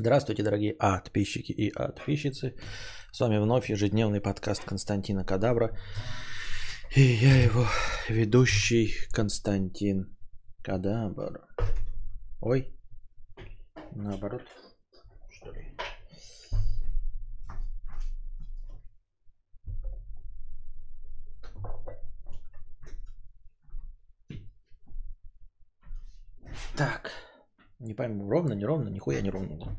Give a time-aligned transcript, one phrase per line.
[0.00, 2.54] Здравствуйте, дорогие подписчики и подписчицы.
[3.10, 5.76] С вами вновь ежедневный подкаст Константина Кадавра.
[6.94, 7.66] И я его
[8.08, 10.16] ведущий Константин
[10.62, 11.48] Кадавр.
[12.40, 12.72] Ой,
[13.90, 14.42] наоборот,
[15.30, 15.76] что ли?
[26.76, 27.10] Так,
[27.80, 29.76] не пойму, ровно, не ровно, нихуя не ровно.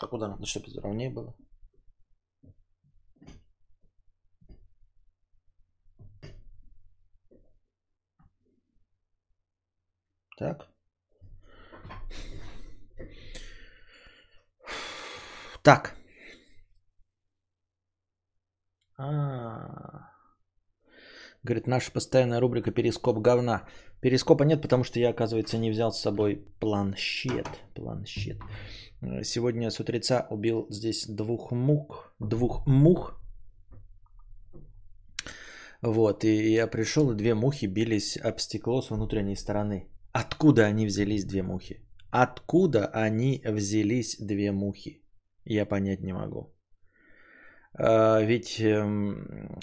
[0.00, 1.34] А куда надо, чтобы ровнее было?
[10.38, 10.68] Так.
[15.62, 15.96] Так.
[18.96, 20.10] А.
[21.42, 23.68] Говорит, наша постоянная рубрика «Перископ говна».
[24.00, 27.48] Перископа нет, потому что я, оказывается, не взял с собой планшет.
[27.74, 28.38] Планшет.
[29.22, 32.14] Сегодня с утреца убил здесь двух мух.
[32.18, 33.20] Двух мух.
[35.82, 39.88] Вот, и я пришел, и две мухи бились об стекло с внутренней стороны.
[40.12, 41.80] Откуда они взялись, две мухи?
[42.10, 45.02] Откуда они взялись, две мухи?
[45.44, 46.52] Я понять не могу.
[47.72, 49.58] А, ведь, эм,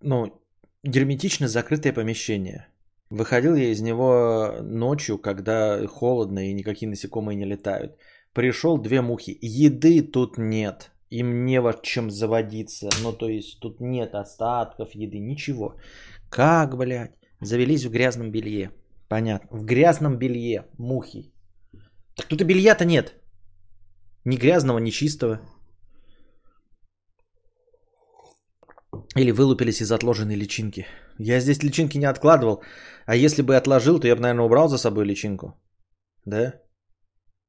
[0.00, 0.40] ну,
[0.82, 2.68] герметично закрытое помещение.
[3.10, 7.98] Выходил я из него ночью, когда холодно и никакие насекомые не летают.
[8.34, 9.38] Пришел две мухи.
[9.40, 10.90] Еды тут нет.
[11.10, 12.90] Им не во чем заводиться.
[13.02, 15.76] Ну, то есть тут нет остатков еды, ничего.
[16.30, 17.16] Как, блядь?
[17.40, 18.70] Завелись в грязном белье.
[19.08, 19.58] Понятно.
[19.58, 21.32] В грязном белье мухи.
[22.16, 23.14] Так тут и белья-то нет.
[24.24, 25.40] Ни грязного, ни чистого.
[29.16, 30.86] Или вылупились из отложенной личинки.
[31.18, 32.62] Я здесь личинки не откладывал.
[33.06, 35.54] А если бы отложил, то я бы, наверное, убрал за собой личинку.
[36.24, 36.63] Да?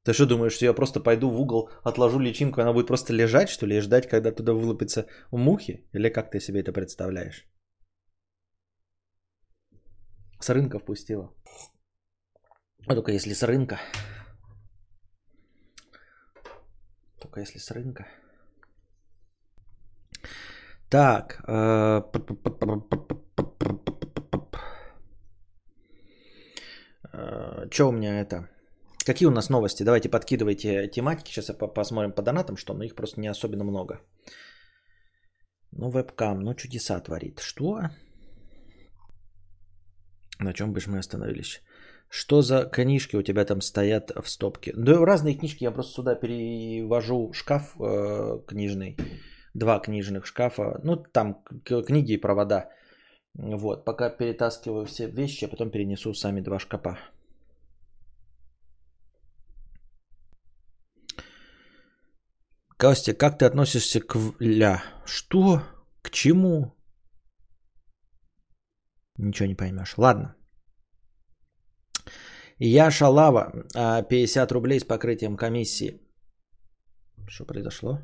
[0.05, 3.49] Ты что думаешь, что я просто пойду в угол, отложу личинку, она будет просто лежать,
[3.49, 5.87] что ли, и ждать, когда туда вылупятся мухи?
[5.93, 7.47] Или как ты себе это представляешь?
[10.39, 11.33] С рынка впустила.
[12.87, 13.79] А только если с рынка.
[17.19, 18.05] Только если с рынка.
[20.89, 21.41] Так.
[27.71, 28.54] Что у меня это?
[29.05, 29.83] Какие у нас новости?
[29.83, 31.31] Давайте подкидывайте тематики.
[31.31, 33.99] Сейчас посмотрим по донатам, что, но их просто не особенно много.
[35.71, 37.39] Ну, вебкам, ну, чудеса творит.
[37.39, 37.81] Что?
[40.39, 41.61] На чем бы мы остановились?
[42.09, 44.73] Что за книжки у тебя там стоят в стопке?
[44.75, 48.97] Да разные книжки, я просто сюда перевожу шкаф э, книжный,
[49.53, 52.69] два книжных шкафа, ну там книги и провода.
[53.33, 56.97] Вот, пока перетаскиваю все вещи, а потом перенесу сами два шкафа.
[62.77, 64.83] Костя, как ты относишься к ля?
[65.05, 65.61] Что?
[66.01, 66.73] К чему?
[69.17, 69.97] Ничего не поймешь.
[69.97, 70.35] Ладно.
[72.59, 76.01] Я Шалава, 50 рублей с покрытием комиссии.
[77.27, 77.99] Что произошло?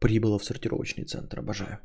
[0.00, 1.78] Прибыло в сортировочный центр, обожаю.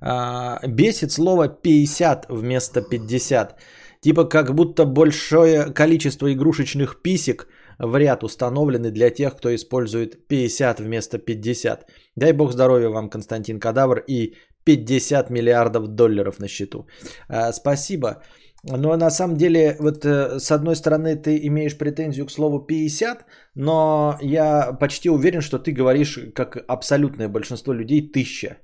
[0.00, 3.60] А, бесит слово 50 вместо 50.
[4.02, 7.46] Типа как будто большое количество игрушечных писек
[7.78, 11.86] в ряд установлены для тех, кто использует 50 вместо 50.
[12.16, 16.86] Дай бог здоровья вам, Константин Кадавр, и 50 миллиардов долларов на счету.
[17.28, 18.22] А, спасибо.
[18.64, 23.24] Но на самом деле, вот э, с одной стороны, ты имеешь претензию к слову 50,
[23.54, 28.58] но я почти уверен, что ты говоришь, как абсолютное большинство людей, тысяча.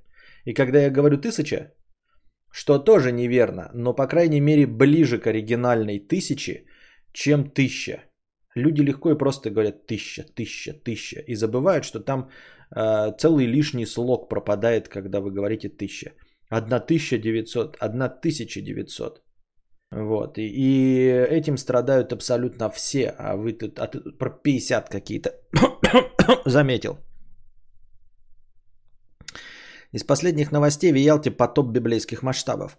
[0.44, 1.72] И когда я говорю тысяча,
[2.50, 6.66] что тоже неверно, но по крайней мере ближе к оригинальной тысячи,
[7.12, 8.04] чем тысяча.
[8.54, 11.20] Люди легко и просто говорят тысяча, тысяча, тысяча.
[11.20, 12.28] И забывают, что там
[12.74, 16.12] э, целый лишний слог пропадает, когда вы говорите тысяча.
[16.50, 19.22] Одна тысяча девятьсот, одна тысяча девятьсот.
[19.90, 20.38] Вот.
[20.38, 23.14] И, и этим страдают абсолютно все.
[23.18, 25.30] А вы тут, а тут про 50 какие-то
[26.44, 26.98] заметил.
[29.98, 32.78] Из последних новостей в Ялте потоп библейских масштабов.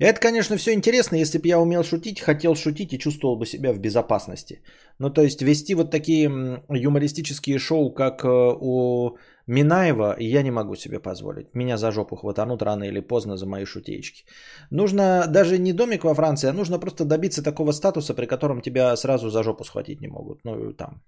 [0.00, 3.72] Это, конечно, все интересно, если бы я умел шутить, хотел шутить и чувствовал бы себя
[3.72, 4.62] в безопасности.
[4.98, 6.24] Ну, то есть вести вот такие
[6.68, 8.28] юмористические шоу, как э,
[8.60, 9.16] у
[9.46, 11.54] Минаева, я не могу себе позволить.
[11.54, 14.24] Меня за жопу хватанут рано или поздно за мои шутеечки.
[14.70, 18.96] Нужно даже не домик во Франции, а нужно просто добиться такого статуса, при котором тебя
[18.96, 20.40] сразу за жопу схватить не могут.
[20.44, 21.02] Ну, там,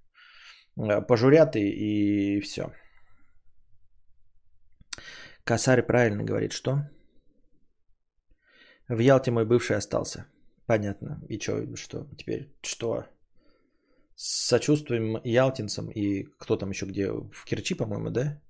[0.76, 2.62] э, пожурят и, и все.
[5.49, 6.91] Косарь правильно говорит, что?
[8.87, 10.27] В Ялте мой бывший остался.
[10.67, 11.23] Понятно.
[11.31, 12.53] И что, что теперь?
[12.61, 13.06] Что?
[14.15, 17.11] С сочувствием ялтинцам и кто там еще где?
[17.11, 18.43] В Керчи, по-моему, да?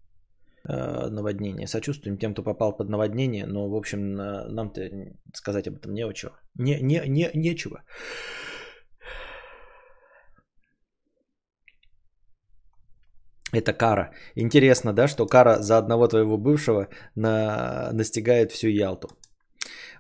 [0.69, 1.69] Э, наводнение.
[1.69, 4.91] Сочувствуем тем, кто попал под наводнение, но, в общем, нам-то
[5.35, 6.05] сказать об этом не.
[6.57, 7.85] Не, не, не, нечего.
[13.53, 14.13] Это кара.
[14.37, 17.91] Интересно, да, что кара за одного твоего бывшего на...
[17.93, 19.09] настигает всю Ялту.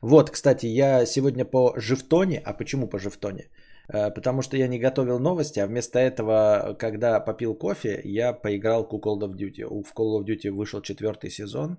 [0.02, 2.42] Вот, кстати, я сегодня по Живтоне.
[2.44, 3.48] А почему по Живтоне?
[3.88, 8.84] Э, потому что я не готовил новости, а вместо этого, когда попил кофе, я поиграл
[8.84, 9.64] в Call of Duty.
[9.66, 11.78] В Call of Duty вышел четвертый сезон,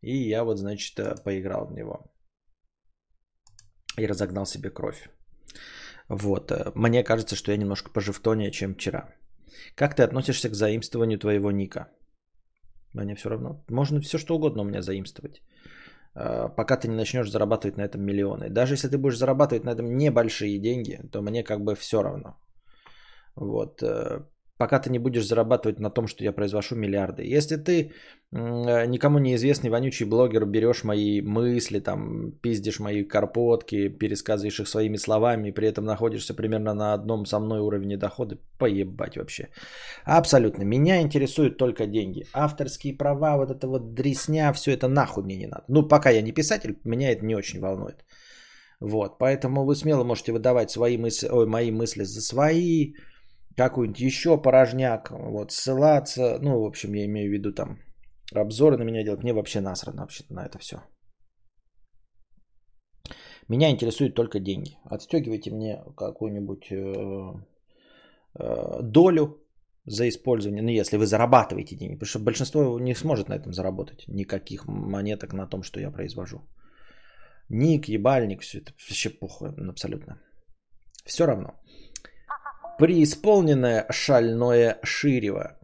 [0.00, 2.12] и я вот, значит, э, поиграл в него.
[3.98, 5.10] И разогнал себе кровь.
[6.08, 6.52] Вот.
[6.52, 9.08] Э, мне кажется, что я немножко поживтонее, чем вчера.
[9.74, 11.88] Как ты относишься к заимствованию твоего ника?
[12.94, 13.64] Мне все равно.
[13.70, 15.42] Можно все что угодно у меня заимствовать.
[16.14, 18.50] Э, пока ты не начнешь зарабатывать на этом миллионы.
[18.50, 22.36] Даже если ты будешь зарабатывать на этом небольшие деньги, то мне как бы все равно.
[23.36, 23.82] Вот.
[24.60, 27.22] Пока ты не будешь зарабатывать на том, что я произвожу миллиарды.
[27.36, 27.92] Если ты
[28.32, 34.98] э, никому неизвестный вонючий блогер, берешь мои мысли, там, пиздишь мои карпотки, пересказываешь их своими
[34.98, 39.48] словами, и при этом находишься примерно на одном со мной уровне дохода, поебать вообще.
[40.04, 40.64] Абсолютно.
[40.64, 42.26] Меня интересуют только деньги.
[42.34, 45.64] Авторские права, вот это вот дресня, все это нахуй мне не надо.
[45.68, 48.04] Ну, пока я не писатель, меня это не очень волнует.
[48.80, 52.92] Вот, поэтому вы смело можете выдавать свои мысли, ой, мои мысли за свои,
[53.56, 57.78] какой-нибудь еще порожняк, вот, ссылаться, ну, в общем, я имею в виду там
[58.34, 60.76] обзоры на меня делать, мне вообще насрано вообще на это все.
[63.48, 64.78] Меня интересуют только деньги.
[64.84, 67.32] Отстегивайте мне какую-нибудь э,
[68.38, 69.44] э, долю
[69.86, 74.04] за использование, ну, если вы зарабатываете деньги, потому что большинство не сможет на этом заработать
[74.06, 76.42] никаких монеток на том, что я произвожу.
[77.48, 80.20] Ник, ебальник, все это вообще похуй абсолютно.
[81.04, 81.59] Все равно
[82.80, 85.56] преисполненное шальное ширево.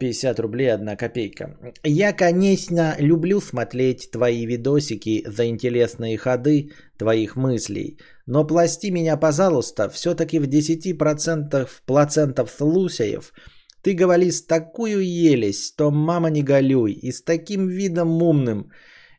[0.00, 1.56] 50 э, рублей, 1 копейка.
[1.82, 9.88] Я, конечно, люблю смотреть твои видосики за интересные ходы твоих мыслей, но пласти меня, пожалуйста,
[9.88, 13.32] все-таки в 10% процентов случаев
[13.82, 18.70] ты говоришь такую елесь, что мама не голюй, и с таким видом умным,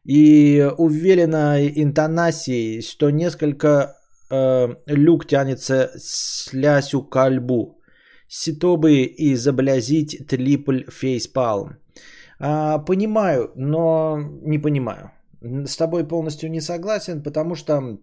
[0.05, 3.97] и уверенной интонацией, что несколько
[4.33, 7.79] э, люк тянется слясю кальбу.
[8.27, 11.77] Ситобы изобразить трипль фейспалм.
[12.39, 15.11] А, понимаю, но не понимаю.
[15.41, 17.99] С тобой полностью не согласен, потому что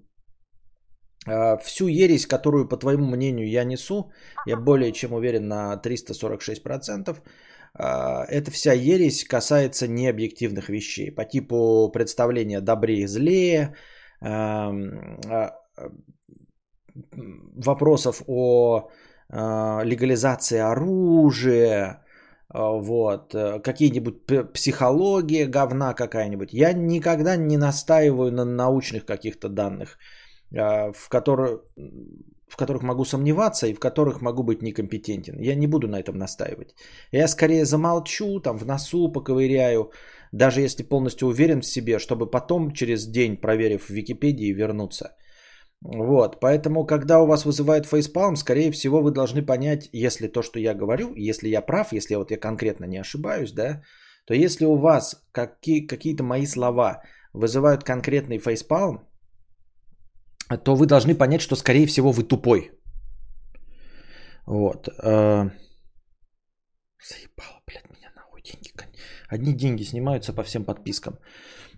[1.27, 4.11] а, всю ересь, которую, по твоему мнению, я несу,
[4.47, 7.19] я более чем уверен на 346%,
[7.75, 13.75] а, эта вся ересь касается необъективных вещей по типу представления добрее и злее,
[14.23, 14.73] а,
[17.57, 18.91] вопросов о
[19.29, 22.03] э, легализации оружия,
[22.53, 26.53] э, вот, э, какие-нибудь психология говна какая-нибудь.
[26.53, 29.99] Я никогда не настаиваю на научных каких-то данных,
[30.53, 31.61] в, которые,
[32.49, 35.39] в которых могу сомневаться и в которых могу быть некомпетентен.
[35.39, 36.75] Я не буду на этом настаивать.
[37.13, 39.93] Я скорее замолчу, там в носу поковыряю,
[40.33, 45.17] даже если полностью уверен в себе, чтобы потом через день, проверив в Википедии, вернуться–
[45.83, 50.59] вот, поэтому, когда у вас вызывает фейспалм, скорее всего, вы должны понять, если то, что
[50.59, 53.83] я говорю, если я прав, если вот я конкретно не ошибаюсь, да,
[54.27, 57.03] то если у вас какие- какие-то мои слова
[57.33, 59.09] вызывают конкретный фейспалм,
[60.65, 62.71] то вы должны понять, что, скорее всего, вы тупой.
[64.47, 64.89] Вот.
[64.89, 65.51] Э,
[67.09, 68.71] заебало, блядь, меня нахуй деньги.
[69.29, 71.19] Одни деньги снимаются по всем подпискам.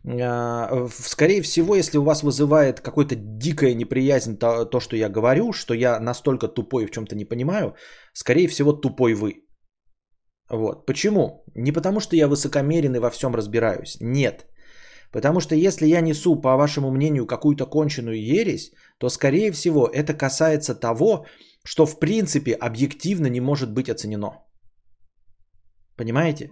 [0.04, 5.52] А, скорее всего, если у вас вызывает какой-то дикая неприязнь то, то, что я говорю,
[5.52, 7.74] что я настолько тупой в чем-то не понимаю,
[8.12, 9.46] скорее всего, тупой вы.
[10.50, 10.86] Вот.
[10.86, 11.44] Почему?
[11.54, 13.96] Не потому, что я высокомерен и во всем разбираюсь.
[14.00, 14.46] Нет.
[15.12, 20.14] Потому что если я несу, по вашему мнению, какую-то конченую ересь, то, скорее всего, это
[20.14, 21.26] касается того,
[21.64, 24.42] что в принципе объективно не может быть оценено.
[25.96, 26.50] Понимаете?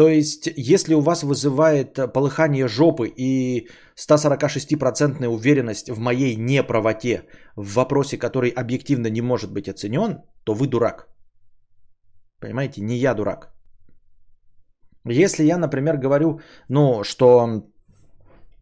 [0.00, 7.24] То есть, если у вас вызывает э, полыхание жопы и 146% уверенность в моей неправоте
[7.56, 11.08] в вопросе, который объективно не может быть оценен, то вы дурак.
[12.40, 13.52] Понимаете, не я дурак.
[15.04, 17.62] Если я, например, говорю, ну, что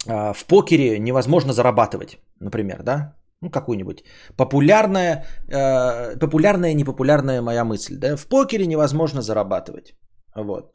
[0.08, 4.02] э, в покере невозможно зарабатывать, например, да, ну, какую-нибудь
[4.36, 9.94] популярная, э, популярная, непопулярная моя мысль, да, в покере невозможно зарабатывать,
[10.34, 10.72] вот.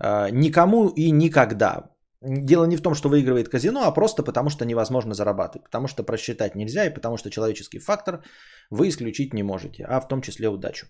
[0.00, 1.90] А, никому и никогда.
[2.20, 5.64] Дело не в том, что выигрывает казино, а просто потому, что невозможно зарабатывать.
[5.64, 8.22] Потому что просчитать нельзя и потому что человеческий фактор
[8.70, 10.86] вы исключить не можете, а в том числе удачу.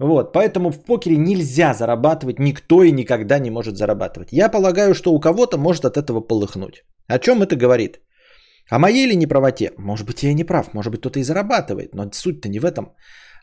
[0.00, 4.32] Вот, поэтому в покере нельзя зарабатывать, никто и никогда не может зарабатывать.
[4.32, 6.84] Я полагаю, что у кого-то может от этого полыхнуть.
[7.06, 8.00] О чем это говорит?
[8.70, 9.72] О моей ли неправоте?
[9.78, 12.64] Может быть, я и не прав, может быть, кто-то и зарабатывает, но суть-то не в
[12.64, 12.94] этом.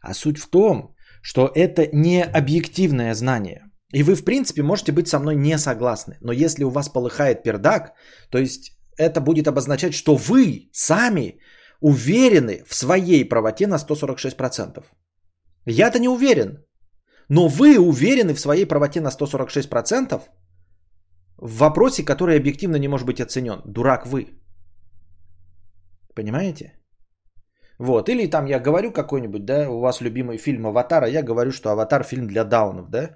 [0.01, 3.70] А суть в том, что это не объективное знание.
[3.93, 6.17] И вы, в принципе, можете быть со мной не согласны.
[6.21, 7.93] Но если у вас полыхает пердак,
[8.29, 11.39] то есть это будет обозначать, что вы сами
[11.81, 14.83] уверены в своей правоте на 146%.
[15.65, 16.65] Я-то не уверен.
[17.29, 20.21] Но вы уверены в своей правоте на 146%
[21.37, 23.61] в вопросе, который объективно не может быть оценен.
[23.65, 24.27] Дурак вы.
[26.15, 26.73] Понимаете?
[27.79, 28.09] Вот.
[28.09, 31.69] Или там я говорю какой-нибудь, да, у вас любимый фильм «Аватар», а я говорю, что
[31.71, 33.15] «Аватар» фильм для даунов, да?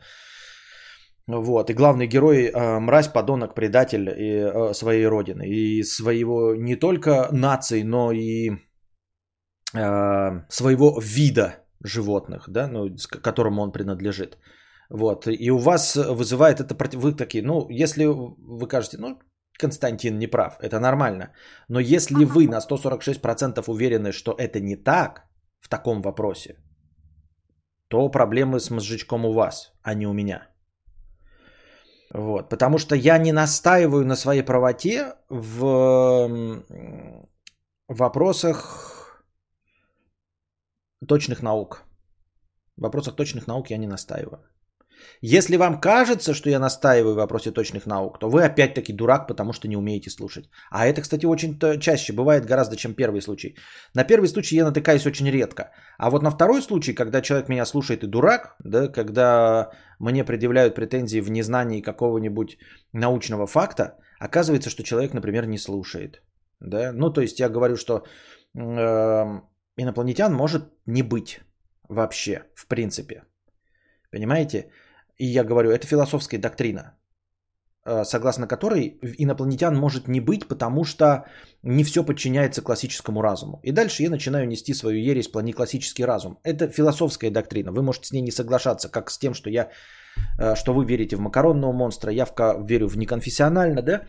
[1.27, 5.48] Вот, и главный герой э, мразь, подонок, предатель и, э, своей родины.
[5.48, 8.51] И своего не только нации, но и
[9.74, 14.38] э, своего вида животных, да, ну, к которому он принадлежит.
[14.89, 17.00] Вот, и у вас вызывает это против...
[17.00, 19.20] Вы такие, ну, если вы кажете, ну,
[19.58, 21.32] Константин не прав, это нормально.
[21.70, 25.25] Но если вы на 146% уверены, что это не так
[25.60, 26.55] в таком вопросе,
[27.88, 30.55] то проблемы с мозжечком у вас, а не у меня.
[32.18, 36.64] Вот, потому что я не настаиваю на своей правоте в
[37.90, 39.26] вопросах
[41.06, 41.84] точных наук.
[42.78, 44.40] В вопросах точных наук я не настаиваю.
[45.22, 49.54] Если вам кажется, что я настаиваю в вопросе точных наук, то вы опять-таки дурак, потому
[49.54, 50.50] что не умеете слушать.
[50.72, 53.56] А это, кстати, очень чаще бывает гораздо, чем первый случай.
[53.94, 55.72] На первый случай я натыкаюсь очень редко.
[55.98, 60.75] А вот на второй случай, когда человек меня слушает и дурак, да, когда мне предъявляют
[60.75, 62.58] претензии в незнании какого-нибудь
[62.94, 66.22] научного факта, оказывается, что человек, например, не слушает.
[66.60, 66.92] Да?
[66.94, 68.04] Ну, то есть я говорю, что
[68.56, 69.42] э,
[69.78, 71.40] инопланетян может не быть
[71.90, 73.24] вообще, в принципе.
[74.12, 74.72] Понимаете?
[75.18, 76.98] И я говорю, это философская доктрина,
[77.86, 81.26] э, согласно которой инопланетян может не быть, потому что
[81.64, 83.60] не все подчиняется классическому разуму.
[83.64, 86.40] И дальше я начинаю нести свою ересь про неклассический разум.
[86.44, 87.72] Это философская доктрина.
[87.72, 89.70] Вы можете с ней не соглашаться, как с тем, что я
[90.40, 92.26] э, что вы верите в макаронного монстра, я
[92.60, 94.02] верю в неконфессионально, да?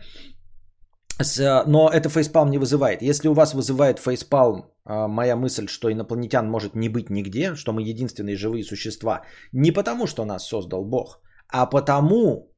[1.19, 3.01] Но это фейспалм не вызывает.
[3.01, 7.73] Если у вас вызывает фейспалм а, моя мысль, что инопланетян может не быть нигде, что
[7.73, 9.21] мы единственные живые существа,
[9.51, 11.19] не потому, что нас создал Бог,
[11.49, 12.51] а потому,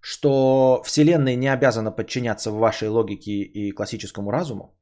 [0.00, 4.76] что Вселенная не обязана подчиняться вашей логике и классическому разуму,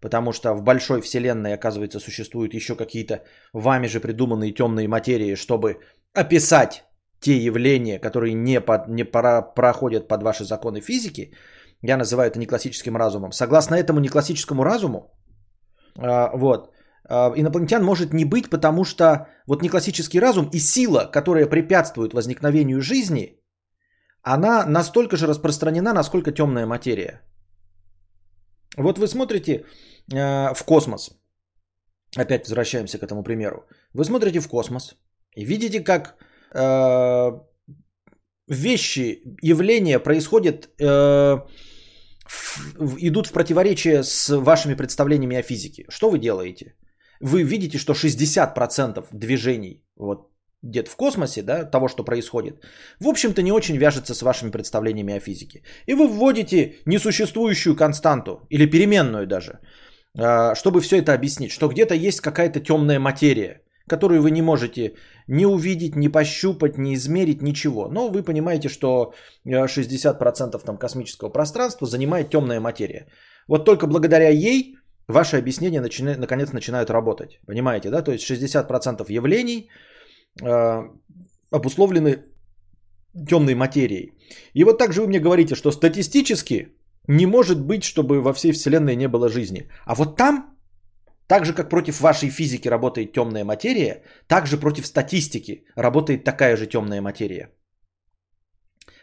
[0.00, 5.78] потому что в большой Вселенной, оказывается, существуют еще какие-то вами же придуманные темные материи, чтобы
[6.14, 6.84] описать
[7.20, 11.32] те явления, которые не, под, не проходят под ваши законы физики,
[11.82, 13.32] я называю это неклассическим разумом.
[13.32, 15.12] Согласно этому неклассическому разуму,
[15.98, 16.70] а, вот.
[17.08, 22.80] А, инопланетян может не быть, потому что вот неклассический разум и сила, которая препятствует возникновению
[22.80, 23.38] жизни,
[24.22, 27.20] она настолько же распространена, насколько темная материя.
[28.76, 29.64] Вот вы смотрите
[30.12, 31.10] э, в космос.
[32.16, 33.66] Опять возвращаемся к этому примеру.
[33.94, 34.94] Вы смотрите в космос
[35.34, 36.16] и видите, как
[36.54, 37.32] э,
[38.48, 41.40] вещи, явления происходят э,
[43.00, 45.84] идут в противоречие с вашими представлениями о физике.
[45.88, 46.74] Что вы делаете?
[47.20, 50.28] Вы видите, что 60% движений вот
[50.62, 52.60] где-то в космосе, да, того, что происходит,
[53.00, 55.62] в общем-то не очень вяжется с вашими представлениями о физике.
[55.86, 59.58] И вы вводите несуществующую константу, или переменную даже,
[60.16, 64.94] а, чтобы все это объяснить, что где-то есть какая-то темная материя, которую вы не можете
[65.28, 67.88] ни увидеть, ни пощупать, ни измерить, ничего.
[67.88, 69.12] Но вы понимаете, что
[69.46, 73.06] 60% э, там космического пространства занимает темная материя.
[73.48, 74.76] Вот только благодаря ей
[75.08, 76.16] ваши объяснения начина...
[76.16, 77.40] наконец начинают работать.
[77.46, 78.02] Понимаете, да?
[78.02, 79.68] То есть 60% явлений
[80.42, 80.82] э,
[81.50, 82.24] обусловлены
[83.28, 84.12] темной материей.
[84.54, 86.68] И вот также вы мне говорите, что статистически
[87.08, 89.68] не может быть, чтобы во всей Вселенной не было жизни.
[89.84, 90.51] А вот там
[91.32, 96.56] так же, как против вашей физики работает темная материя, так же против статистики работает такая
[96.56, 97.48] же темная материя.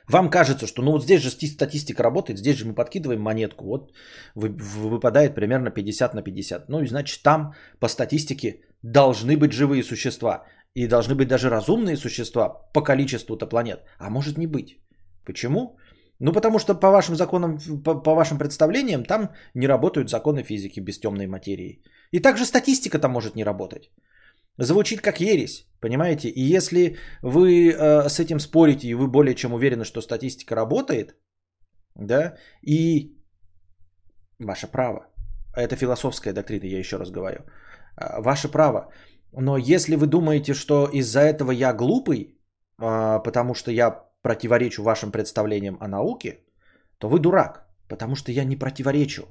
[0.07, 3.93] Вам кажется, что ну вот здесь же статистика работает, здесь же мы подкидываем монетку, вот
[4.35, 6.69] выпадает примерно 50 на 50.
[6.69, 10.45] Ну и значит там по статистике должны быть живые существа.
[10.75, 13.79] И должны быть даже разумные существа по количеству-то планет.
[13.97, 14.77] А может не быть.
[15.25, 15.77] Почему?
[16.19, 20.81] Ну, потому что по вашим законам, по, по вашим представлениям, там не работают законы физики
[20.81, 21.81] без темной материи.
[22.11, 23.91] И также статистика-то может не работать.
[24.57, 26.27] Звучит как ересь, понимаете?
[26.27, 31.15] И если вы э, с этим спорите, и вы более чем уверены, что статистика работает,
[31.95, 33.17] да, и
[34.39, 35.07] ваше право.
[35.55, 37.39] Это философская доктрина, я еще раз говорю.
[37.95, 38.91] А, ваше право.
[39.31, 42.37] Но если вы думаете, что из-за этого я глупый,
[42.77, 46.39] а, потому что я противоречу вашим представлениям о науке,
[46.97, 49.27] то вы дурак, потому что я не противоречу.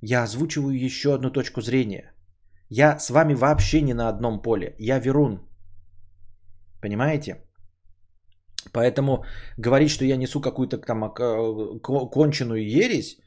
[0.00, 2.12] Я озвучиваю еще одну точку зрения.
[2.70, 4.74] Я с вами вообще не на одном поле.
[4.78, 5.40] Я верун.
[6.80, 7.36] Понимаете?
[8.72, 9.24] Поэтому
[9.56, 11.78] говорить, что я несу какую-то там э,
[12.12, 13.18] конченую ересь,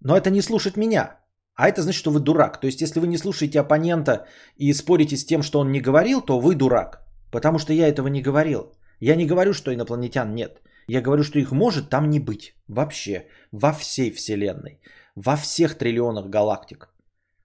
[0.00, 1.18] но это не слушать меня.
[1.54, 2.60] А это значит, что вы дурак.
[2.60, 6.20] То есть, если вы не слушаете оппонента и спорите с тем, что он не говорил,
[6.20, 7.06] то вы дурак.
[7.32, 8.72] Потому что я этого не говорил.
[9.00, 10.62] Я не говорю, что инопланетян нет.
[10.88, 12.54] Я говорю, что их может там не быть.
[12.68, 13.26] Вообще.
[13.52, 14.80] Во всей Вселенной.
[15.14, 16.88] Во всех триллионах галактик,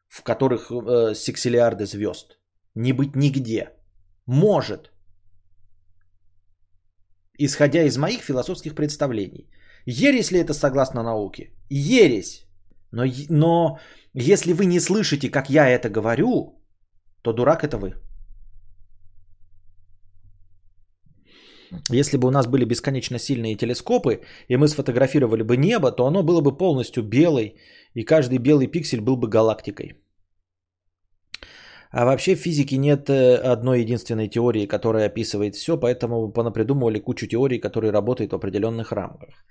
[0.08, 2.40] в которых э, сексиллиарды звезд.
[2.76, 3.70] Не быть нигде.
[4.26, 4.92] Может.
[7.38, 9.50] Исходя из моих философских представлений.
[9.86, 11.54] Ересь ли это согласно науке?
[11.70, 12.46] Ересь.
[12.92, 13.80] Но, но
[14.14, 16.62] если вы не слышите, как я это говорю,
[17.22, 17.96] то дурак это вы.
[21.90, 26.24] Если бы у нас были бесконечно сильные телескопы, и мы сфотографировали бы небо, то оно
[26.24, 27.56] было бы полностью белой,
[27.94, 29.96] и каждый белый пиксель был бы галактикой.
[31.92, 37.28] А вообще в физике нет э, одной единственной теории, которая описывает все, поэтому понапридумывали кучу
[37.28, 39.46] теорий, которые работают в определенных рамках.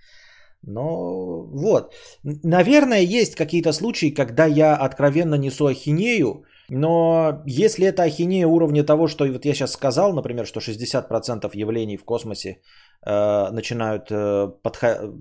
[0.62, 8.46] Но вот, наверное, есть какие-то случаи, когда я откровенно несу ахинею, но если это ахинея
[8.46, 14.10] уровня того, что вот я сейчас сказал, например, что 60% явлений в космосе э, начинают
[14.10, 15.12] э, подха-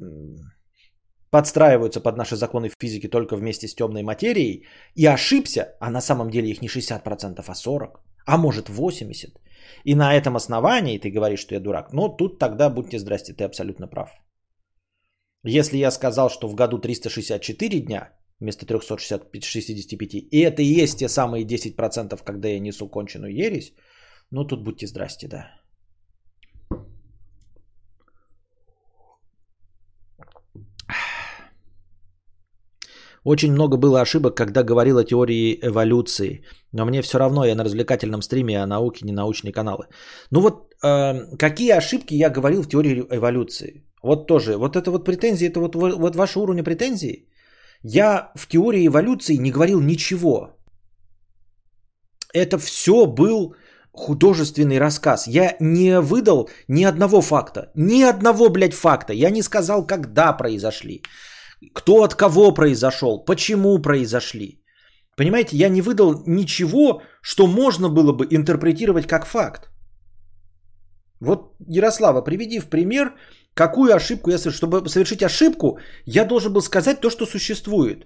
[1.31, 6.29] подстраиваются под наши законы физики только вместе с темной материей, и ошибся, а на самом
[6.29, 7.89] деле их не 60%, а 40%,
[8.27, 9.39] а может 80%,
[9.85, 13.43] и на этом основании ты говоришь, что я дурак, но тут тогда будьте здрасте, ты
[13.43, 14.09] абсолютно прав.
[15.43, 21.09] Если я сказал, что в году 364 дня вместо 365, и это и есть те
[21.09, 23.73] самые 10%, когда я несу конченую ересь,
[24.31, 25.59] ну тут будьте здрасте, да.
[33.23, 36.43] Очень много было ошибок, когда говорил о теории эволюции.
[36.71, 39.87] Но мне все равно, я на развлекательном стриме о науке, не научные каналы.
[40.31, 43.83] Ну вот, э, какие ошибки я говорил в теории эволюции?
[44.03, 47.28] Вот тоже, вот это вот претензии, это вот, вот ваши уровни претензий.
[47.83, 50.57] Я в теории эволюции не говорил ничего.
[52.33, 53.55] Это все был
[53.91, 55.27] художественный рассказ.
[55.27, 57.71] Я не выдал ни одного факта.
[57.75, 59.13] Ни одного, блядь, факта.
[59.13, 61.03] Я не сказал, когда произошли.
[61.73, 63.25] Кто от кого произошел.
[63.25, 64.63] Почему произошли.
[65.15, 69.69] Понимаете, я не выдал ничего, что можно было бы интерпретировать как факт.
[71.19, 73.13] Вот, Ярослава, приведи в пример
[73.53, 74.69] Какую ошибку я совершил?
[74.69, 78.05] Чтобы совершить ошибку, я должен был сказать то, что существует.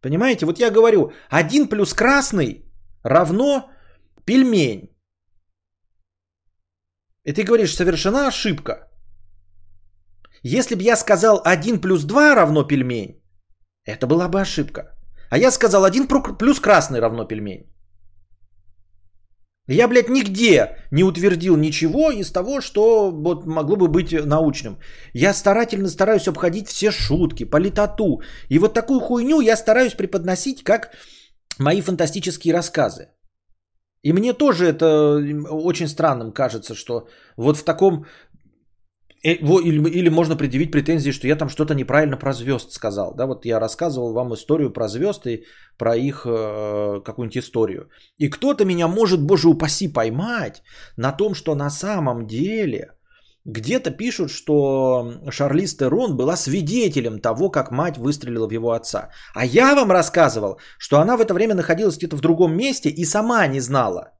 [0.00, 0.46] Понимаете?
[0.46, 2.64] Вот я говорю, 1 плюс красный
[3.02, 3.70] равно
[4.24, 4.96] пельмень.
[7.24, 8.88] И ты говоришь, совершена ошибка.
[10.42, 13.20] Если бы я сказал 1 плюс 2 равно пельмень,
[13.84, 14.82] это была бы ошибка.
[15.30, 16.06] А я сказал 1
[16.38, 17.75] плюс красный равно пельмень.
[19.68, 24.78] Я, блядь, нигде не утвердил ничего из того, что вот могло бы быть научным.
[25.12, 28.20] Я старательно стараюсь обходить все шутки, политоту.
[28.48, 30.92] И вот такую хуйню я стараюсь преподносить как
[31.58, 33.08] мои фантастические рассказы.
[34.02, 35.16] И мне тоже это
[35.50, 38.06] очень странным кажется, что вот в таком
[39.34, 43.14] или, или можно предъявить претензии, что я там что-то неправильно про звезд сказал.
[43.14, 45.44] Да, вот я рассказывал вам историю про звезд и
[45.78, 47.88] про их э, какую-нибудь историю.
[48.18, 50.62] И кто-то меня может, боже упаси, поймать
[50.96, 52.92] на том, что на самом деле
[53.44, 59.10] где-то пишут, что Шарлиз Терон была свидетелем того, как мать выстрелила в его отца.
[59.34, 63.04] А я вам рассказывал, что она в это время находилась где-то в другом месте и
[63.04, 64.12] сама не знала.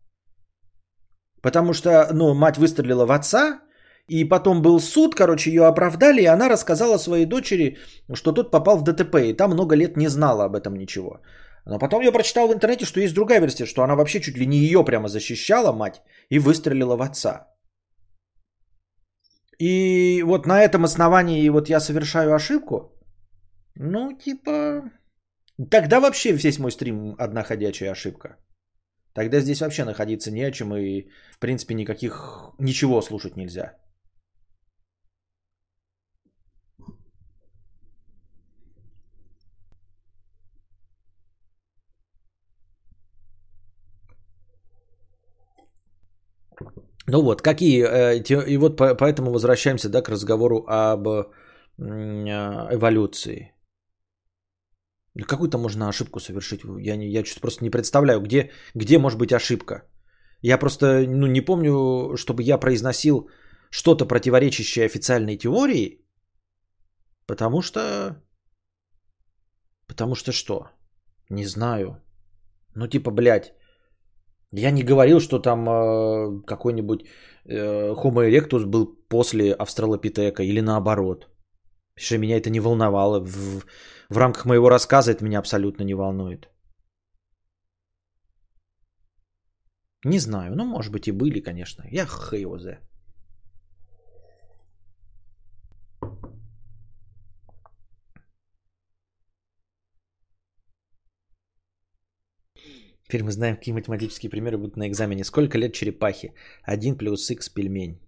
[1.42, 3.60] Потому что, ну, мать выстрелила в отца,
[4.08, 7.78] и потом был суд, короче, ее оправдали, и она рассказала своей дочери,
[8.14, 11.20] что тот попал в ДТП, и там много лет не знала об этом ничего.
[11.66, 14.46] Но потом я прочитал в интернете, что есть другая версия, что она вообще чуть ли
[14.46, 17.48] не ее прямо защищала, мать, и выстрелила в отца.
[19.58, 22.92] И вот на этом основании вот я совершаю ошибку.
[23.74, 24.82] Ну, типа...
[25.70, 28.36] Тогда вообще весь мой стрим одна ходячая ошибка.
[29.14, 32.52] Тогда здесь вообще находиться не о чем и, в принципе, никаких...
[32.58, 33.72] Ничего слушать нельзя.
[47.06, 53.52] Ну вот, какие, э, и вот поэтому возвращаемся, да, к разговору об а, эволюции.
[55.26, 56.60] Какую-то можно ошибку совершить.
[56.78, 59.82] Я, не, я чуть просто не представляю, где, где может быть ошибка.
[60.42, 63.30] Я просто ну, не помню, чтобы я произносил
[63.70, 66.04] что-то противоречащее официальной теории,
[67.26, 68.22] потому что...
[69.86, 70.70] Потому что что?
[71.30, 72.02] Не знаю.
[72.74, 73.55] Ну типа, блядь,
[74.52, 77.04] я не говорил, что там э, какой-нибудь
[77.44, 81.28] э, Homo erectus был после австралопитека или наоборот.
[81.98, 83.20] Что меня это не волновало.
[83.20, 83.64] В,
[84.10, 86.48] в рамках моего рассказа это меня абсолютно не волнует.
[90.04, 91.84] Не знаю, ну может быть и были, конечно.
[91.90, 92.32] Я хз.
[103.06, 105.24] Теперь мы знаем, какие математические примеры будут на экзамене.
[105.24, 106.34] Сколько лет черепахе?
[106.64, 108.00] 1 плюс х пельмень.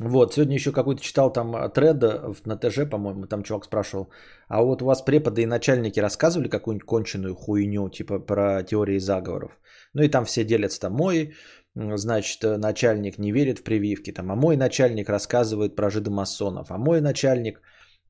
[0.00, 4.10] Вот, сегодня еще какой-то читал там э, треда на ТЖ, по-моему, там чувак спрашивал,
[4.48, 9.60] а вот у вас преподы и начальники рассказывали какую-нибудь конченую хуйню, типа про теории заговоров?
[9.92, 11.34] Ну и там все делятся, там мой,
[11.74, 16.78] значит, э, начальник не верит в прививки, там, а мой начальник рассказывает про жидомасонов, а
[16.78, 17.60] мой начальник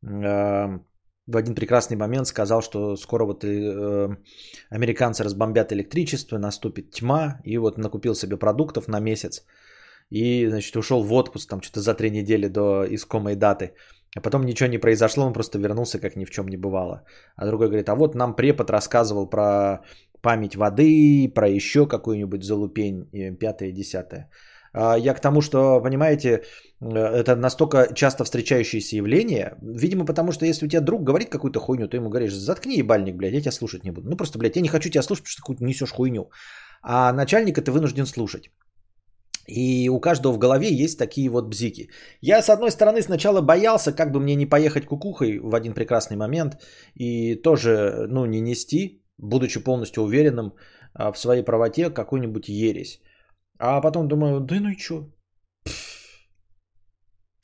[0.03, 0.79] э,
[1.27, 4.17] в один прекрасный момент сказал, что скоро вот э,
[4.71, 9.45] американцы разбомбят электричество, наступит тьма, и вот накупил себе продуктов на месяц,
[10.11, 13.75] и, значит, ушел в отпуск там что-то за три недели до искомой даты.
[14.17, 17.05] А потом ничего не произошло, он просто вернулся, как ни в чем не бывало.
[17.37, 19.81] А другой говорит, а вот нам препод рассказывал про
[20.21, 23.09] память воды, про еще какую-нибудь залупень,
[23.39, 24.29] пятое, десятое.
[24.73, 26.45] А я к тому, что, понимаете,
[26.81, 31.89] это настолько часто встречающееся явление, видимо, потому что если у тебя друг говорит какую-то хуйню,
[31.89, 34.09] то ему говоришь, заткни ебальник, блядь, я тебя слушать не буду.
[34.09, 36.31] Ну просто, блядь, я не хочу тебя слушать, потому что ты какую-то несешь хуйню.
[36.83, 38.51] А начальника ты вынужден слушать.
[39.47, 41.91] И у каждого в голове есть такие вот бзики.
[42.21, 46.17] Я, с одной стороны, сначала боялся, как бы мне не поехать кукухой в один прекрасный
[46.17, 46.63] момент
[46.95, 50.53] и тоже, ну, не нести, будучи полностью уверенным
[50.95, 53.01] а, в своей правоте, какую-нибудь ересь.
[53.65, 55.05] А потом думаю, да ну и чё?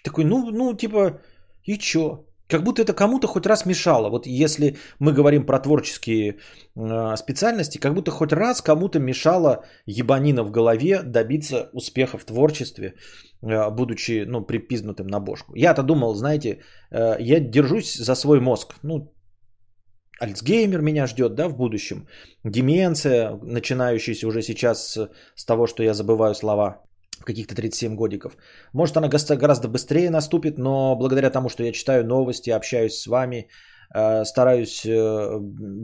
[0.05, 1.21] Такой, ну, ну, типа,
[1.63, 2.25] и чё?
[2.49, 4.11] Как будто это кому-то хоть раз мешало.
[4.11, 6.39] Вот если мы говорим про творческие
[6.77, 12.95] э, специальности, как будто хоть раз кому-то мешало ебанина в голове добиться успеха в творчестве,
[13.43, 15.53] э, будучи ну, припизнутым на бошку.
[15.55, 18.75] Я-то думал, знаете, э, я держусь за свой мозг.
[18.83, 19.13] Ну,
[20.21, 22.07] Альцгеймер меня ждет, да, в будущем.
[22.45, 26.83] Деменция, начинающаяся уже сейчас с, с того, что я забываю слова
[27.21, 28.37] в каких-то 37 годиков.
[28.73, 33.49] Может, она гораздо быстрее наступит, но благодаря тому, что я читаю новости, общаюсь с вами,
[33.95, 35.39] э, стараюсь э,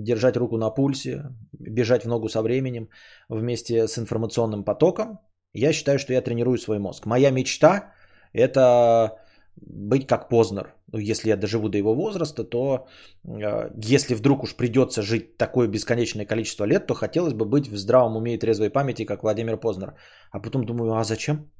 [0.04, 2.88] держать руку на пульсе, бежать в ногу со временем
[3.28, 5.18] вместе с информационным потоком,
[5.52, 7.06] я считаю, что я тренирую свой мозг.
[7.06, 7.92] Моя мечта–
[8.32, 9.23] это
[9.56, 10.74] быть как Познер.
[10.92, 12.86] Ну, если я доживу до его возраста, то
[13.24, 17.76] э, если вдруг уж придется жить такое бесконечное количество лет, то хотелось бы быть в
[17.76, 19.94] здравом уме и трезвой памяти, как Владимир Познер.
[20.30, 21.50] А потом думаю, а зачем?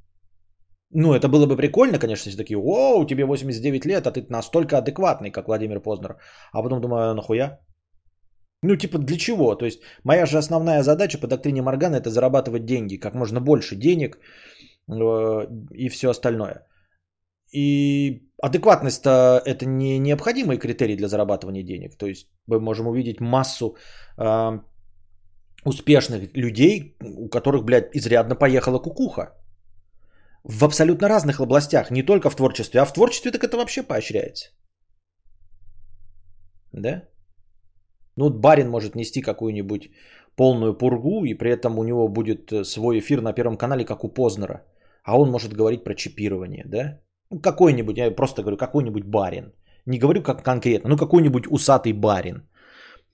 [0.90, 4.78] Ну, это было бы прикольно, конечно, если такие, о, тебе 89 лет, а ты настолько
[4.78, 6.16] адекватный, как Владимир Познер.
[6.52, 7.59] А потом думаю, а нахуя?
[8.62, 9.57] Ну, типа, для чего?
[9.57, 13.76] То есть, моя же основная задача по доктрине Моргана– это зарабатывать деньги, как можно больше
[13.76, 14.18] денег
[14.88, 16.66] э, и все остальное.
[17.55, 21.97] И адекватность это не необходимый критерий для зарабатывания денег.
[21.97, 23.77] То есть мы можем увидеть массу
[24.19, 24.59] э,
[25.64, 29.23] успешных людей, у которых, блядь, изрядно поехала кукуха.
[30.45, 34.51] В абсолютно разных областях, не только в творчестве, а в творчестве так это вообще поощряется.
[36.73, 37.03] Да?
[38.17, 39.90] Ну, вот барин может нести какую-нибудь
[40.37, 44.05] полную пургу, и при этом у него будет э, свой эфир на Первом канале, как
[44.05, 44.64] у Познера.
[45.05, 47.04] А он может говорить про чипирование, да?
[47.42, 49.53] Какой-нибудь, я просто говорю, какой-нибудь барин.
[49.87, 52.49] Не говорю как конкретно, ну какой-нибудь усатый барин.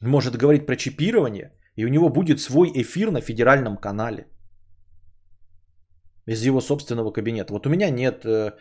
[0.00, 4.26] Может говорить про чипирование, и у него будет свой эфир на федеральном канале.
[6.26, 7.52] Из его собственного кабинета.
[7.52, 8.52] Вот у меня нет э,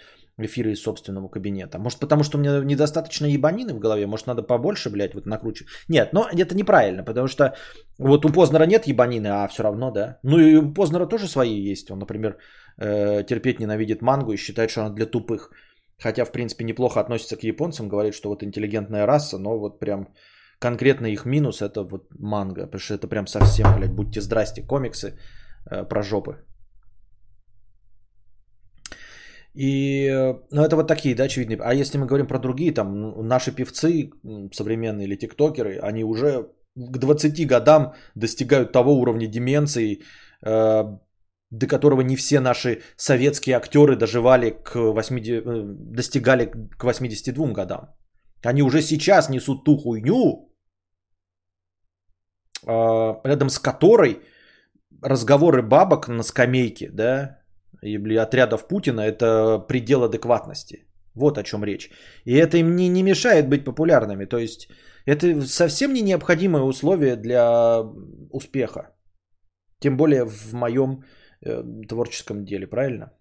[0.45, 1.79] эфира из собственного кабинета.
[1.79, 5.71] Может, потому что у меня недостаточно ебанины в голове, может, надо побольше, блядь, вот накручивать.
[5.89, 7.53] Нет, но это неправильно, потому что
[7.99, 10.19] вот у Познера нет ебанины, а все равно, да.
[10.23, 11.91] Ну и у Познера тоже свои есть.
[11.91, 12.37] Он, например,
[12.79, 15.51] э, терпеть ненавидит мангу и считает, что она для тупых.
[16.01, 20.07] Хотя, в принципе, неплохо относится к японцам, говорит, что вот интеллигентная раса, но вот прям
[20.59, 25.17] конкретно их минус это вот манга, потому что это прям совсем, блядь, будьте здрасте, комиксы
[25.71, 26.37] э, про жопы.
[29.55, 30.09] И,
[30.51, 31.57] ну, это вот такие, да, очевидные.
[31.61, 34.11] А если мы говорим про другие, там, ну, наши певцы
[34.53, 40.03] современные или тиктокеры, они уже к 20 годам достигают того уровня деменции,
[40.45, 40.83] э,
[41.51, 45.63] до которого не все наши советские актеры доживали к 80, э,
[45.95, 47.95] достигали к 82 годам.
[48.45, 50.53] Они уже сейчас несут ту хуйню,
[52.67, 54.19] э, рядом с которой
[55.01, 57.39] разговоры бабок на скамейке, да,
[57.81, 60.85] или отрядов Путина– это предел адекватности.
[61.15, 61.89] Вот о чем речь.
[62.25, 64.25] И это им не, не мешает быть популярными.
[64.25, 64.69] То есть
[65.05, 67.81] это совсем не необходимое условие для
[68.31, 68.95] успеха.
[69.79, 71.03] Тем более в моем
[71.87, 73.11] творческом деле, правильно?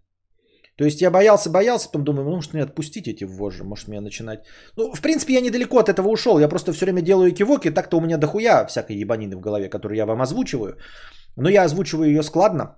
[0.78, 4.00] То есть я боялся, боялся, потом думаю, ну, может мне отпустить эти вожжи, может мне
[4.00, 4.46] начинать...
[4.76, 7.96] Ну, в принципе, я недалеко от этого ушел, я просто все время делаю кивоки, так-то
[7.96, 10.76] у меня дохуя всякой ебанины в голове, которую я вам озвучиваю.
[11.36, 12.76] Но я озвучиваю ее складно,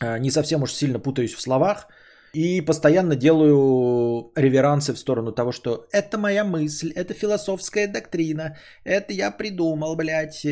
[0.00, 1.86] э, не совсем уж сильно путаюсь в словах,
[2.32, 9.12] и постоянно делаю реверансы в сторону того, что это моя мысль, это философская доктрина, это
[9.12, 10.46] я придумал, блядь.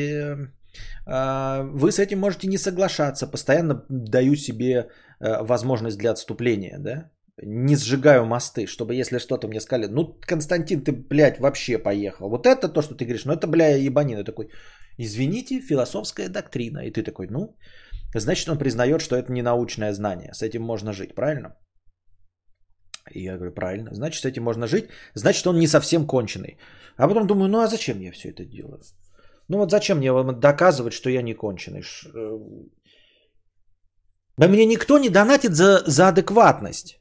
[1.07, 3.27] А, вы с этим можете не соглашаться.
[3.27, 4.89] Постоянно даю себе
[5.21, 7.11] э, возможность для отступления, да?
[7.43, 12.29] Не сжигаю мосты, чтобы если что-то мне сказали, ну, Константин, ты, блядь, вообще поехал.
[12.29, 14.25] Вот это то, что ты говоришь, ну, это, бля, ебанина.
[14.25, 14.51] Такой,
[14.99, 16.81] извините, философская доктрина.
[16.81, 17.57] И ты такой, ну,
[18.15, 20.35] значит, он признает, что это не научное знание.
[20.35, 21.57] С этим можно жить, правильно?
[23.15, 26.59] И я говорю, правильно, значит, с этим можно жить, значит, он не совсем конченый.
[26.97, 28.81] А потом думаю, ну а зачем я все это делаю?
[29.51, 31.83] Ну вот зачем мне вам доказывать, что я не конченый?
[34.37, 37.01] Да э, мне никто не донатит за, за адекватность.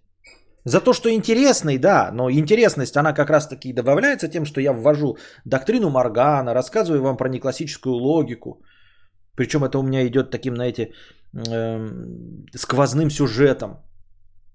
[0.65, 4.73] За то, что интересный, да, но интересность, она как раз таки добавляется тем, что я
[4.73, 8.63] ввожу доктрину Моргана, рассказываю вам про неклассическую логику.
[9.35, 10.91] Причем это у меня идет таким, знаете,
[11.51, 11.87] э,
[12.55, 13.77] сквозным сюжетом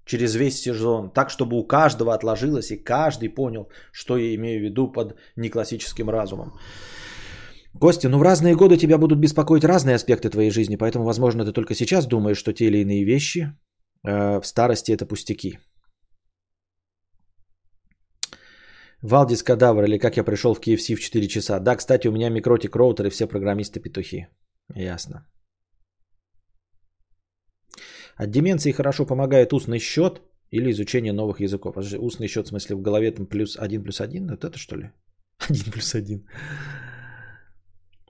[0.05, 4.63] через весь сезон, так, чтобы у каждого отложилось и каждый понял, что я имею в
[4.63, 6.59] виду под неклассическим разумом.
[7.79, 11.51] Костя, ну в разные годы тебя будут беспокоить разные аспекты твоей жизни, поэтому, возможно, ты
[11.51, 13.53] только сейчас думаешь, что те или иные вещи
[14.07, 15.59] э, в старости это пустяки.
[19.01, 21.59] Валдис Кадавр или как я пришел в KFC в 4 часа.
[21.59, 24.27] Да, кстати, у меня микротик роутер и все программисты петухи.
[24.75, 25.27] Ясно.
[28.15, 31.75] От деменции хорошо помогает устный счет или изучение новых языков.
[31.77, 34.27] Устный счет в смысле в голове там плюс один плюс один.
[34.27, 34.91] Вот это что ли?
[35.49, 36.25] Один плюс один.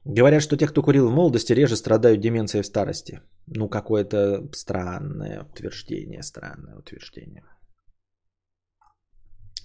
[0.05, 3.21] Говорят, что те, кто курил в молодости, реже страдают деменцией в старости.
[3.47, 7.43] Ну, какое-то странное утверждение, странное утверждение.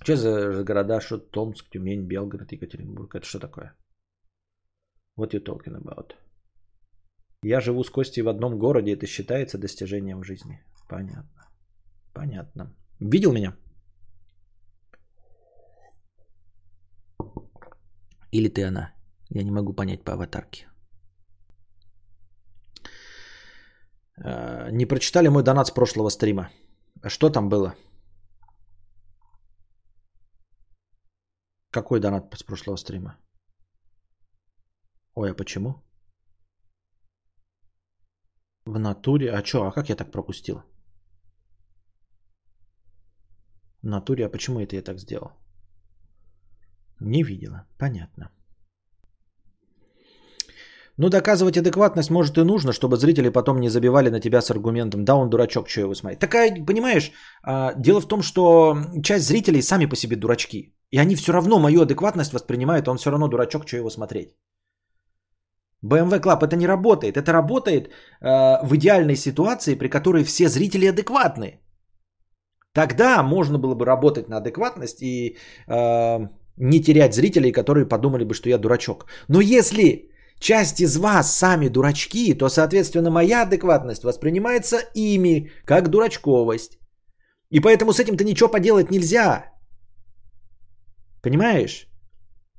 [0.02, 1.00] Что за города?
[1.00, 3.14] Что Томск, Тюмень, Белгород, Екатеринбург?
[3.14, 3.76] Это что такое?
[5.18, 6.14] What you talking about?
[7.42, 10.64] Я живу с Костей в одном городе, это считается достижением в жизни.
[10.88, 11.50] Понятно.
[12.14, 12.74] Понятно.
[12.98, 13.56] Видел меня?
[18.32, 18.99] Или ты она?
[19.30, 20.66] Я не могу понять по аватарке.
[24.24, 26.50] А, не прочитали мой донат с прошлого стрима.
[27.02, 27.74] А что там было?
[31.70, 33.16] Какой донат с прошлого стрима?
[35.14, 35.74] Ой, а почему?
[38.66, 39.32] В натуре?
[39.32, 39.66] А что?
[39.66, 40.62] А как я так пропустил?
[43.82, 44.26] В натуре?
[44.26, 45.32] А почему это я так сделал?
[47.00, 47.66] Не видела.
[47.78, 48.30] Понятно.
[51.00, 55.04] Ну, доказывать адекватность может и нужно, чтобы зрители потом не забивали на тебя с аргументом
[55.04, 56.20] «да, он дурачок, что его смотреть».
[56.20, 57.10] Такая, понимаешь,
[57.42, 60.74] а, дело в том, что часть зрителей сами по себе дурачки.
[60.90, 64.36] И они все равно мою адекватность воспринимают, он все равно дурачок, что его смотреть.
[65.82, 67.16] BMW Club это не работает.
[67.16, 71.60] Это работает э, в идеальной ситуации, при которой все зрители адекватны.
[72.74, 76.18] Тогда можно было бы работать на адекватность и э,
[76.58, 79.06] не терять зрителей, которые подумали бы, что я дурачок.
[79.28, 80.09] Но если
[80.40, 86.78] часть из вас сами дурачки, то, соответственно, моя адекватность воспринимается ими как дурачковость.
[87.50, 89.52] И поэтому с этим-то ничего поделать нельзя.
[91.22, 91.86] Понимаешь?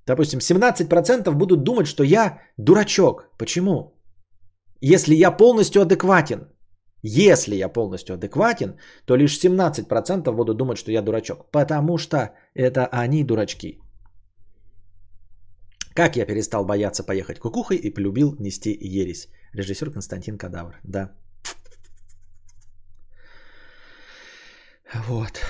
[0.05, 3.29] Допустим, 17% будут думать, что я дурачок.
[3.37, 3.93] Почему?
[4.81, 6.47] Если я полностью адекватен,
[7.03, 11.51] если я полностью адекватен, то лишь 17% будут думать, что я дурачок.
[11.51, 12.17] Потому что
[12.53, 13.79] это они дурачки.
[15.93, 19.27] Как я перестал бояться поехать кукухой и полюбил нести ересь.
[19.53, 20.79] Режиссер Константин Кадавр.
[20.83, 21.11] Да.
[25.07, 25.41] Вот.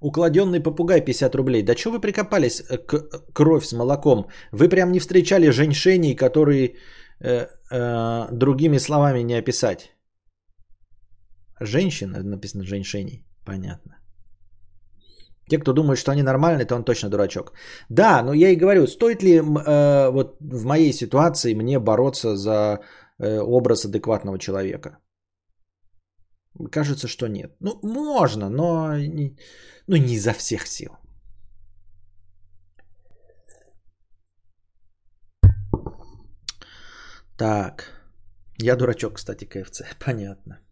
[0.00, 1.62] Укладенный попугай 50 рублей.
[1.62, 4.28] Да что вы прикопались к кровь с молоком?
[4.52, 6.76] Вы прям не встречали женьшеней, которые
[7.20, 9.93] э, э, другими словами не описать.
[11.60, 13.24] Женщина, написано женьшеней.
[13.44, 13.98] Понятно.
[15.50, 17.52] Те, кто думает, что они нормальные, то он точно дурачок.
[17.90, 22.80] Да, но я и говорю, стоит ли э, вот в моей ситуации мне бороться за
[23.18, 24.98] э, образ адекватного человека?
[26.70, 27.56] Кажется, что нет.
[27.60, 29.36] Ну, можно, но не,
[29.86, 30.96] ну, не изо всех сил.
[37.36, 37.90] Так.
[38.62, 39.82] Я дурачок, кстати, КФЦ.
[40.04, 40.63] Понятно.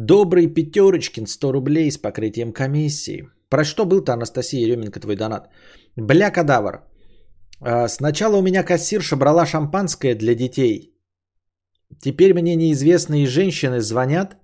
[0.00, 3.28] Добрый Пятерочкин, 100 рублей с покрытием комиссии.
[3.48, 5.48] Про что был-то, Анастасия Еременко, твой донат?
[5.96, 6.84] Бля, кадавр.
[7.60, 10.94] А, сначала у меня кассирша брала шампанское для детей.
[12.00, 14.36] Теперь мне неизвестные женщины звонят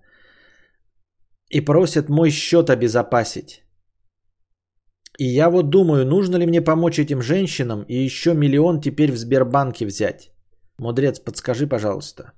[1.50, 3.62] и просят мой счет обезопасить.
[5.20, 9.16] И я вот думаю, нужно ли мне помочь этим женщинам и еще миллион теперь в
[9.16, 10.32] Сбербанке взять.
[10.78, 12.32] Мудрец, подскажи, пожалуйста.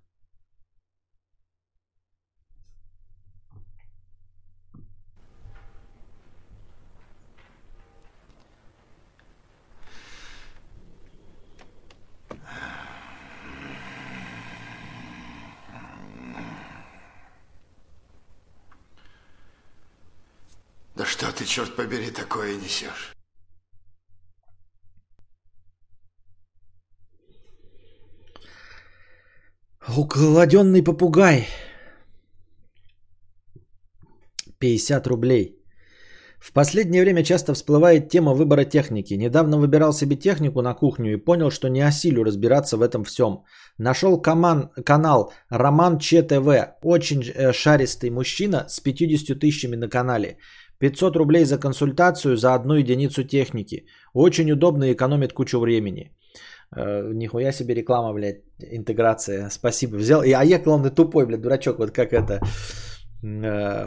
[20.96, 23.15] Да что черт побери, такое несешь?
[29.97, 31.47] Укладенный попугай.
[34.59, 35.57] 50 рублей.
[36.39, 39.15] В последнее время часто всплывает тема выбора техники.
[39.15, 43.45] Недавно выбирал себе технику на кухню и понял, что не осилю разбираться в этом всем.
[43.79, 46.49] Нашел коман, канал Роман ЧТВ.
[46.83, 50.39] Очень э, шаристый мужчина с 50 тысячами на канале.
[50.79, 53.87] 500 рублей за консультацию за одну единицу техники.
[54.15, 56.12] Очень удобно и экономит кучу времени.
[56.77, 59.51] Э, нихуя себе реклама, блядь, интеграция.
[59.51, 59.97] Спасибо.
[59.97, 60.21] Взял.
[60.21, 61.79] А я, главное, тупой, блядь, дурачок.
[61.79, 62.41] Вот как это,
[63.23, 63.87] э,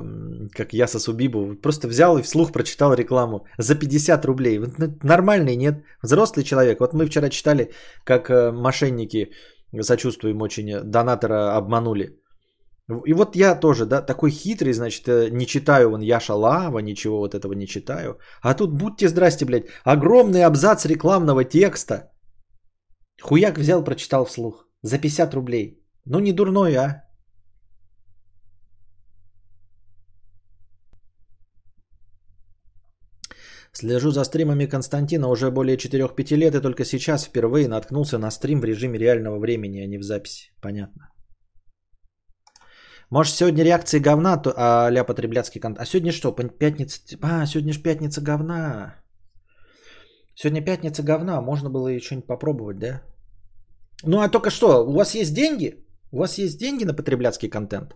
[0.58, 1.56] как я со Субибу.
[1.62, 3.46] Просто взял и вслух прочитал рекламу.
[3.58, 4.60] За 50 рублей.
[4.60, 5.84] Ну, нормальный, нет?
[6.02, 6.80] Взрослый человек.
[6.80, 7.72] Вот мы вчера читали,
[8.04, 9.32] как э, мошенники,
[9.82, 12.20] сочувствуем очень, донатора обманули.
[13.06, 17.20] И вот я тоже, да, такой хитрый, значит, э, не читаю вон Яша Лава, ничего
[17.20, 18.18] вот этого не читаю.
[18.42, 22.12] А тут будьте здрасте, блядь, огромный абзац рекламного текста.
[23.22, 24.66] Хуяк взял, прочитал вслух.
[24.82, 25.86] За 50 рублей.
[26.06, 27.04] Ну не дурной, а?
[33.72, 38.62] Слежу за стримами Константина уже более 4-5 лет и только сейчас впервые наткнулся на стрим
[38.62, 40.52] в режиме реального времени, а не в записи.
[40.62, 41.09] Понятно.
[43.12, 45.82] Может, сегодня реакции говна, а ля потребляцкий контент.
[45.82, 46.32] А сегодня что?
[46.32, 47.00] Пятница...
[47.22, 48.96] А, сегодня же пятница говна.
[50.36, 51.42] Сегодня пятница говна.
[51.42, 53.02] Можно было и что-нибудь попробовать, да?
[54.04, 54.86] Ну, а только что?
[54.88, 55.86] У вас есть деньги?
[56.12, 57.96] У вас есть деньги на потребляцкий контент?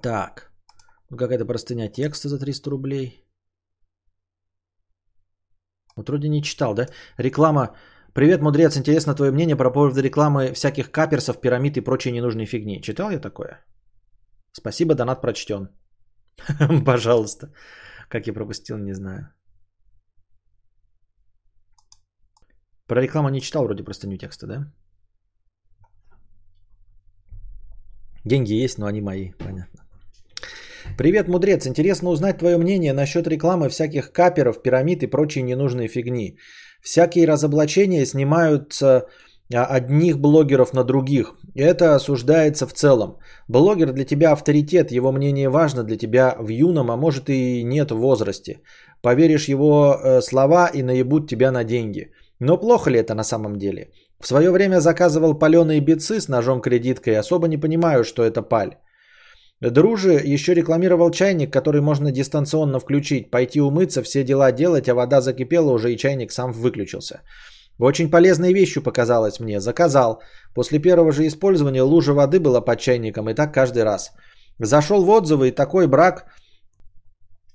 [0.00, 0.52] Так.
[1.10, 3.24] Ну, какая-то простыня текста за 300 рублей.
[5.96, 6.86] Вот вроде не читал, да?
[7.18, 7.76] Реклама
[8.14, 12.82] Привет, мудрец, интересно твое мнение про поводу рекламы всяких каперсов, пирамид и прочей ненужной фигни.
[12.82, 13.64] Читал я такое?
[14.52, 15.70] Спасибо, донат прочтен.
[16.84, 17.54] Пожалуйста.
[18.10, 19.32] Как я пропустил, не знаю.
[22.86, 24.72] Про рекламу не читал, вроде просто не текста, да?
[28.26, 29.80] Деньги есть, но они мои, понятно.
[30.98, 31.66] Привет, мудрец.
[31.66, 36.36] Интересно узнать твое мнение насчет рекламы всяких каперов, пирамид и прочей ненужной фигни.
[36.82, 39.06] Всякие разоблачения снимаются
[39.54, 41.34] а, одних блогеров на других.
[41.54, 43.18] Это осуждается в целом.
[43.48, 47.90] Блогер для тебя авторитет, его мнение важно для тебя в юном, а может и нет
[47.92, 48.60] в возрасте.
[49.00, 52.12] Поверишь его э, слова и наебут тебя на деньги.
[52.40, 53.90] Но плохо ли это на самом деле?
[54.20, 58.76] В свое время заказывал паленые бицы с ножом кредиткой, особо не понимаю, что это паль.
[59.70, 65.20] Друже еще рекламировал чайник, который можно дистанционно включить, пойти умыться, все дела делать, а вода
[65.20, 67.20] закипела уже и чайник сам выключился.
[67.78, 69.60] Очень полезной вещью показалось мне.
[69.60, 70.20] Заказал.
[70.54, 74.10] После первого же использования лужа воды была под чайником, и так каждый раз.
[74.58, 76.26] Зашел в отзывы, и такой брак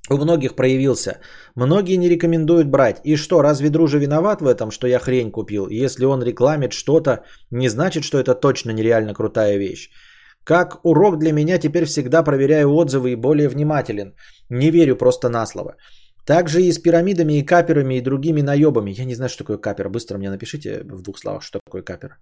[0.10, 1.20] у многих проявился.
[1.56, 3.02] Многие не рекомендуют брать.
[3.04, 5.68] И что, разве друже виноват в этом, что я хрень купил?
[5.68, 9.90] Если он рекламит что-то, не значит, что это точно нереально крутая вещь.
[10.48, 14.14] Как урок для меня теперь всегда проверяю отзывы и более внимателен.
[14.50, 15.76] Не верю просто на слово.
[16.26, 18.92] Также и с пирамидами, и каперами, и другими наебами.
[19.00, 19.90] Я не знаю, что такое капер.
[19.90, 22.18] Быстро мне напишите в двух словах, что такое капер.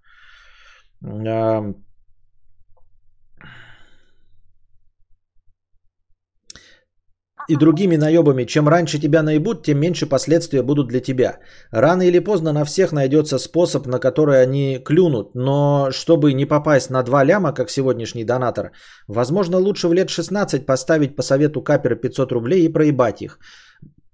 [7.48, 11.38] И другими наебами, чем раньше тебя наебут, тем меньше последствия будут для тебя.
[11.70, 16.90] Рано или поздно на всех найдется способ, на который они клюнут, но чтобы не попасть
[16.90, 18.72] на два ляма, как сегодняшний донатор,
[19.08, 23.38] возможно лучше в лет 16 поставить по совету капера 500 рублей и проебать их.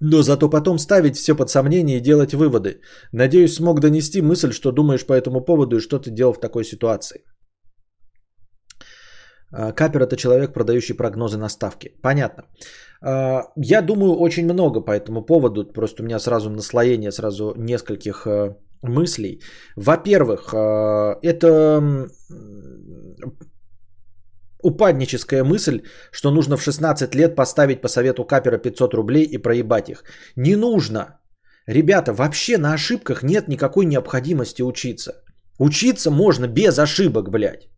[0.01, 2.81] Но зато потом ставить все под сомнение и делать выводы.
[3.13, 6.65] Надеюсь, смог донести мысль, что думаешь по этому поводу и что ты делал в такой
[6.65, 7.23] ситуации.
[9.53, 11.93] А, капер это человек, продающий прогнозы на ставки.
[12.03, 12.45] Понятно.
[13.03, 15.65] А, я думаю очень много по этому поводу.
[15.65, 19.41] Просто у меня сразу наслоение, сразу нескольких э, мыслей.
[19.77, 22.09] Во-первых, э, это
[24.63, 25.83] упадническая мысль,
[26.13, 30.05] что нужно в 16 лет поставить по совету капера 500 рублей и проебать их.
[30.37, 31.21] Не нужно.
[31.67, 35.13] Ребята, вообще на ошибках нет никакой необходимости учиться.
[35.59, 37.69] Учиться можно без ошибок, блядь.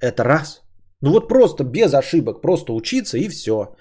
[0.00, 0.62] Это раз.
[1.02, 3.74] Ну вот просто без ошибок, просто учиться и все.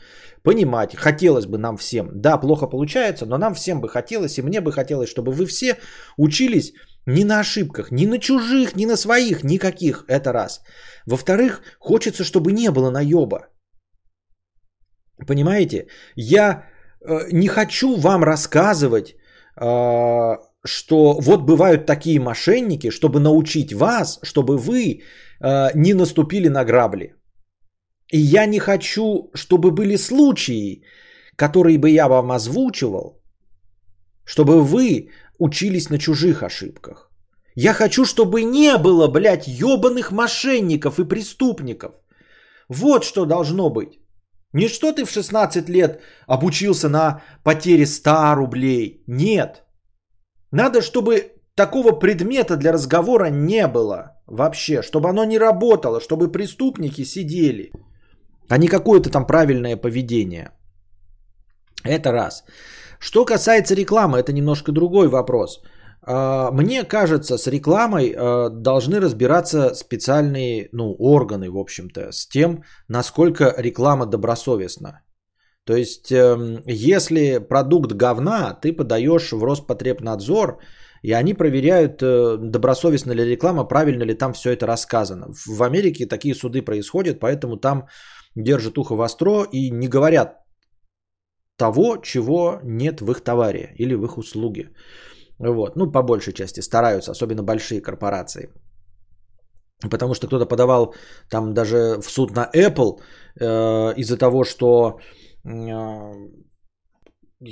[0.44, 2.10] Понимать, хотелось бы нам всем.
[2.14, 5.78] Да, плохо получается, но нам всем бы хотелось, и мне бы хотелось, чтобы вы все
[6.18, 6.74] учились
[7.06, 10.06] не на ошибках, ни на чужих, ни на своих, никаких.
[10.08, 10.62] Это раз.
[11.06, 13.48] Во-вторых, хочется, чтобы не было наеба.
[15.28, 15.88] Понимаете?
[16.16, 16.64] Я
[17.02, 19.16] э, не хочу вам рассказывать,
[19.62, 25.02] э, что вот бывают такие мошенники, чтобы научить вас, чтобы вы
[25.42, 27.19] э, не наступили на грабли.
[28.12, 30.84] И я не хочу, чтобы были случаи,
[31.36, 33.22] которые бы я вам озвучивал,
[34.26, 37.12] чтобы вы учились на чужих ошибках.
[37.56, 41.94] Я хочу, чтобы не было, блядь, ебаных мошенников и преступников.
[42.70, 44.00] Вот что должно быть.
[44.54, 49.04] Не что ты в 16 лет обучился на потере 100 рублей.
[49.08, 49.64] Нет.
[50.52, 57.04] Надо, чтобы такого предмета для разговора не было вообще, чтобы оно не работало, чтобы преступники
[57.04, 57.72] сидели,
[58.50, 60.52] а не какое-то там правильное поведение.
[61.84, 62.44] Это раз.
[63.00, 65.62] Что касается рекламы, это немножко другой вопрос.
[66.02, 72.64] А, мне кажется, с рекламой а, должны разбираться специальные ну, органы, в общем-то, с тем,
[72.88, 75.02] насколько реклама добросовестна.
[75.66, 80.58] То есть, эм, если продукт говна, ты подаешь в Роспотребнадзор,
[81.04, 85.28] и они проверяют, э, добросовестна ли реклама, правильно ли там все это рассказано.
[85.46, 87.88] В Америке такие суды происходят, поэтому там
[88.36, 90.38] держат ухо востро и не говорят
[91.58, 94.72] того, чего нет в их товаре или в их услуге.
[95.40, 95.76] Вот.
[95.76, 98.50] Ну, по большей части стараются, особенно большие корпорации.
[99.90, 100.94] Потому что кто-то подавал
[101.30, 103.00] там даже в суд на Apple
[103.40, 105.00] э, из-за того, что
[105.46, 105.50] э,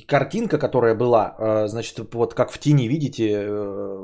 [0.07, 4.03] картинка, которая была, э, значит, вот как в тени, видите, э,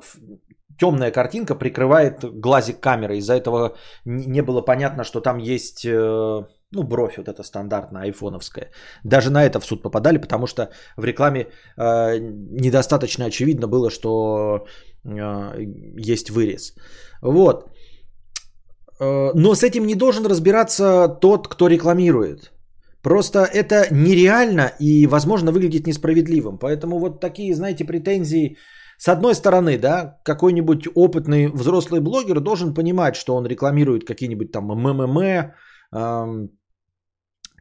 [0.79, 3.17] темная картинка прикрывает глазик камеры.
[3.17, 6.41] Из-за этого не было понятно, что там есть, э,
[6.73, 8.69] ну, бровь вот эта стандартная, айфоновская.
[9.03, 11.47] Даже на это в суд попадали, потому что в рекламе
[11.77, 14.65] недостаточно очевидно было, что
[15.97, 16.75] есть вырез.
[17.21, 17.69] Вот.
[18.99, 22.51] Но с этим не должен разбираться тот, кто рекламирует.
[23.01, 26.57] Просто это нереально и, возможно, выглядит несправедливым.
[26.57, 28.55] Поэтому вот такие, знаете, претензии.
[28.97, 34.67] С одной стороны, да, какой-нибудь опытный взрослый блогер должен понимать, что он рекламирует какие-нибудь там
[34.67, 36.51] МММ,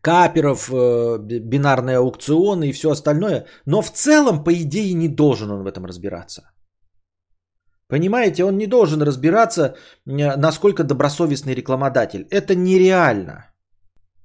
[0.02, 3.46] каперов, э, бинарные аукционы и все остальное.
[3.66, 6.42] Но в целом, по идее, не должен он в этом разбираться.
[7.88, 9.74] Понимаете, он не должен разбираться,
[10.06, 12.26] насколько добросовестный рекламодатель.
[12.30, 13.52] Это нереально.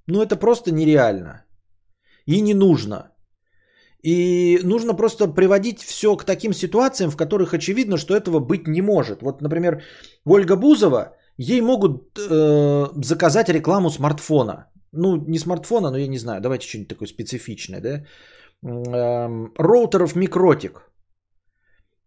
[0.08, 1.44] Ну это просто нереально.
[2.26, 3.12] И не нужно.
[4.04, 8.82] И нужно просто приводить все к таким ситуациям, в которых очевидно, что этого быть не
[8.82, 9.22] может.
[9.22, 9.82] Вот, например,
[10.26, 14.72] Ольга Бузова, ей могут э, заказать рекламу смартфона.
[14.92, 18.06] Ну, не смартфона, но я не знаю, давайте что-нибудь такое специфичное, да?
[18.64, 20.92] Э, роутеров микротик.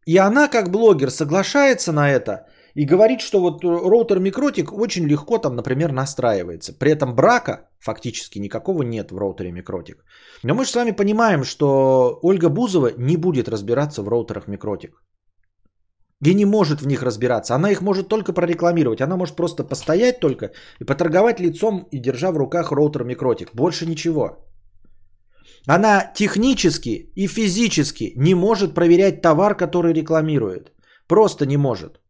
[0.06, 5.38] И она, как блогер, соглашается на это– и говорит, что вот роутер микротик очень легко
[5.38, 6.72] там, например, настраивается.
[6.72, 10.04] При этом брака фактически никакого нет в роутере микротик.
[10.42, 15.02] Но мы же с вами понимаем, что Ольга Бузова не будет разбираться в роутерах микротик.
[16.24, 17.54] И не может в них разбираться.
[17.54, 19.00] Она их может только прорекламировать.
[19.00, 20.50] Она может просто постоять только
[20.80, 23.54] и поторговать лицом и держа в руках роутер микротик.
[23.54, 24.46] Больше ничего.
[25.66, 30.72] Она технически и физически не может проверять товар, который рекламирует.
[31.08, 32.00] Просто не может.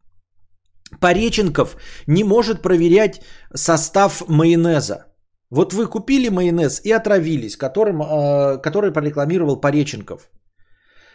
[1.01, 3.21] Пореченков не может проверять
[3.55, 5.07] состав майонеза.
[5.51, 10.31] Вот вы купили майонез и отравились, которым, э, который прорекламировал Пореченков.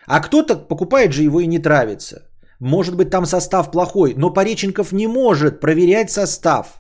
[0.07, 2.29] А кто-то покупает же его и не травится.
[2.65, 6.79] Может быть там состав плохой, но Пореченков не может проверять состав.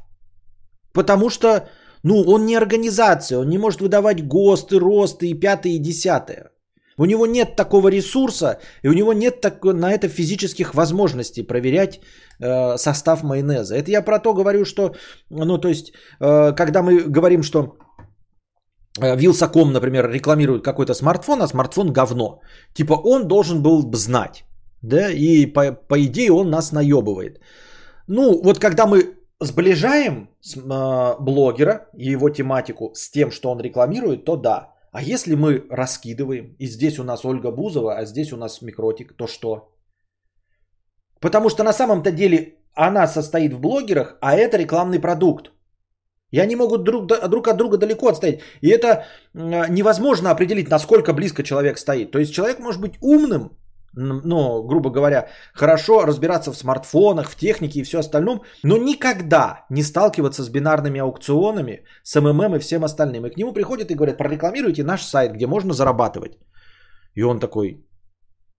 [0.93, 1.67] Потому что
[2.03, 6.51] Ну, он не организация, он не может выдавать ГОСТы, РОСТы и пятое, и десятое.
[6.97, 11.99] У него нет такого ресурса, и у него нет так, на это физических возможностей проверять
[12.39, 13.75] э, состав майонеза.
[13.75, 14.95] Это я про то говорю, что,
[15.29, 17.77] ну, то есть, э, когда мы говорим, что
[19.01, 22.39] э, Вилсаком, например, рекламирует какой-то смартфон, а смартфон говно.
[22.73, 24.45] Типа он должен был бы знать,
[24.81, 27.39] да, и по, по идее он нас наебывает.
[28.07, 34.25] Ну, вот когда мы сближаем э, блогера и его тематику с тем, что он рекламирует,
[34.25, 34.73] то да.
[34.91, 39.13] А если мы раскидываем, и здесь у нас Ольга Бузова, а здесь у нас Микротик,
[39.17, 39.75] то что?
[41.19, 45.51] Потому что на самом-то деле она состоит в блогерах, а это рекламный продукт.
[46.31, 48.41] И они могут друг, друг от друга далеко отстоять.
[48.61, 52.11] И это невозможно определить, насколько близко человек стоит.
[52.11, 53.51] То есть человек может быть умным,
[53.95, 59.83] ну, грубо говоря, хорошо разбираться в смартфонах, в технике и все остальном, но никогда не
[59.83, 63.25] сталкиваться с бинарными аукционами, с МММ и всем остальным.
[63.25, 66.37] И к нему приходят и говорят, прорекламируйте наш сайт, где можно зарабатывать.
[67.15, 67.85] И он такой,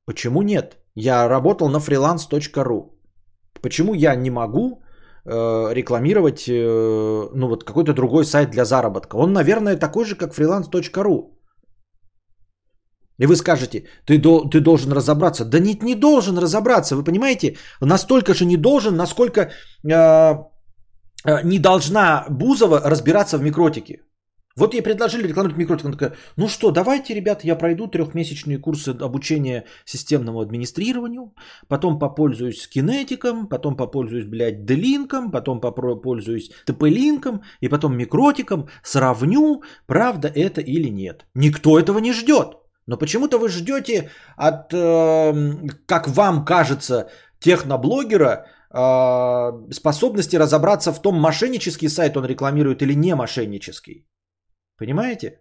[0.07, 0.79] почему нет?
[0.95, 2.93] Я работал на freelance.ru.
[3.61, 4.83] Почему я не могу
[5.25, 9.17] э, рекламировать э, ну, вот какой-то другой сайт для заработка?
[9.17, 11.36] Он, наверное, такой же, как freelance.ru.
[13.19, 15.45] И вы скажете, ты, ты должен разобраться.
[15.45, 16.97] Да нет, не должен разобраться.
[16.97, 20.35] Вы понимаете, настолько же не должен, насколько э,
[21.25, 24.01] э, не должна Бузова разбираться в микротике.
[24.57, 25.85] Вот ей предложили рекламировать микротик.
[25.85, 31.35] Она такая, ну что, давайте, ребята, я пройду трехмесячные курсы обучения системному администрированию,
[31.69, 40.29] потом попользуюсь кинетиком, потом попользуюсь, блядь, делинком, потом попользуюсь тп-линком, и потом микротиком, сравню, правда
[40.29, 41.27] это или нет.
[41.35, 42.57] Никто этого не ждет.
[42.87, 47.09] Но почему-то вы ждете от, э, как вам кажется,
[47.41, 54.07] техноблогера э, способности разобраться в том, мошеннический сайт он рекламирует или не мошеннический.
[54.79, 55.41] Понимаете?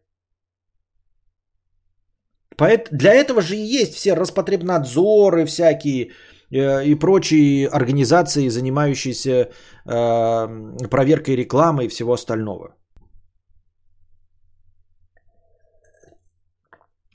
[2.91, 6.11] Для этого же и есть все Роспотребнадзоры всякие
[6.51, 12.75] э, и прочие организации, занимающиеся э, проверкой рекламы и всего остального.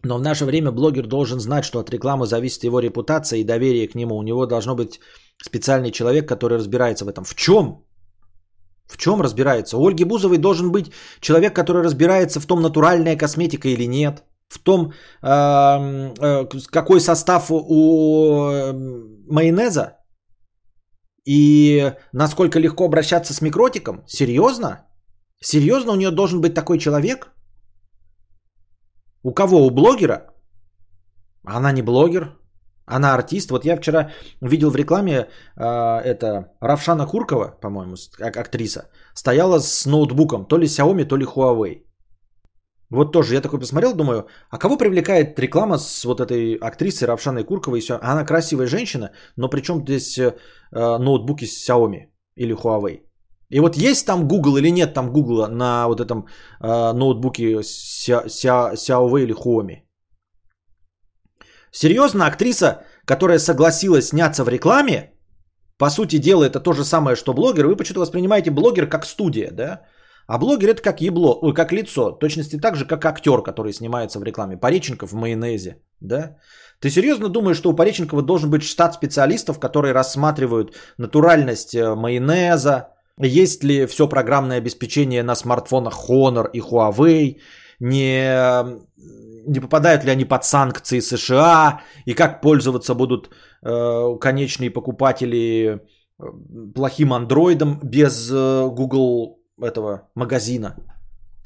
[0.03, 3.89] Но в наше время блогер должен знать, что от рекламы зависит его репутация и доверие
[3.89, 4.17] к нему.
[4.17, 5.01] У него должно быть
[5.43, 7.25] специальный человек, который разбирается в этом.
[7.25, 7.85] В чем?
[8.87, 9.77] В чем разбирается?
[9.77, 10.91] У Ольги Бузовой должен быть
[11.21, 14.25] человек, который разбирается в том, натуральная косметика или нет.
[14.49, 14.93] В том,
[15.23, 18.73] э, э, какой состав у э,
[19.29, 19.99] майонеза.
[21.25, 24.03] И насколько легко обращаться с микротиком.
[24.07, 24.87] Серьезно?
[25.41, 27.33] Серьезно у нее должен быть такой человек?
[29.23, 29.67] У кого?
[29.67, 30.27] У блогера?
[31.45, 32.37] Она не блогер,
[32.87, 33.51] она артист.
[33.51, 34.11] Вот я вчера
[34.41, 35.65] видел в рекламе э,
[36.05, 41.85] это Равшана Куркова, по-моему, актриса, стояла с ноутбуком, то ли Xiaomi, то ли Huawei.
[42.91, 47.45] Вот тоже я такой посмотрел, думаю, а кого привлекает реклама с вот этой актрисой Равшаной
[47.45, 47.81] Курковой?
[48.03, 50.33] Она красивая женщина, но причем здесь э,
[50.73, 53.10] ноутбуки с Xiaomi или Huawei?
[53.51, 56.27] И вот есть там Google или нет там Google на вот этом
[56.61, 59.83] э, ноутбуке Xiaomi или Xiaomi.
[61.73, 65.13] Серьезно, актриса, которая согласилась сняться в рекламе,
[65.79, 67.67] по сути дела это то же самое, что блогер.
[67.67, 69.81] Вы почему-то воспринимаете блогер как студия, да?
[70.27, 74.19] А блогер это как ебло, ой, как лицо, точности так же, как актер, который снимается
[74.19, 74.57] в рекламе.
[74.57, 76.37] Пореченков в майонезе, да?
[76.81, 82.89] Ты серьезно думаешь, что у Пореченкова должен быть штат специалистов, которые рассматривают натуральность э, майонеза,
[83.27, 87.41] есть ли все программное обеспечение на смартфонах Honor и Huawei,
[87.81, 88.81] не,
[89.47, 93.31] не попадают ли они под санкции США, и как пользоваться будут
[93.63, 95.81] э, конечные покупатели
[96.19, 96.25] э,
[96.75, 100.77] плохим андроидом без э, Google этого магазина.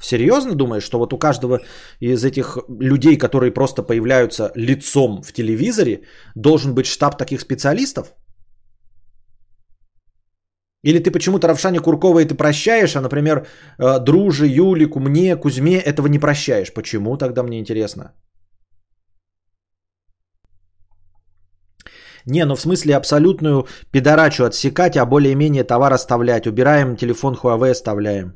[0.01, 1.61] Серьезно думаешь, что вот у каждого
[1.99, 6.01] из этих людей, которые просто появляются лицом в телевизоре,
[6.35, 8.13] должен быть штаб таких специалистов?
[10.85, 13.47] Или ты почему-то Равшане Курковой ты прощаешь, а, например,
[13.79, 16.73] э, Друже, Юлику, мне, Кузьме этого не прощаешь.
[16.73, 18.13] Почему тогда мне интересно?
[22.27, 26.47] Не, ну в смысле абсолютную пидорачу отсекать, а более-менее товар оставлять.
[26.47, 28.35] Убираем телефон Huawei, оставляем.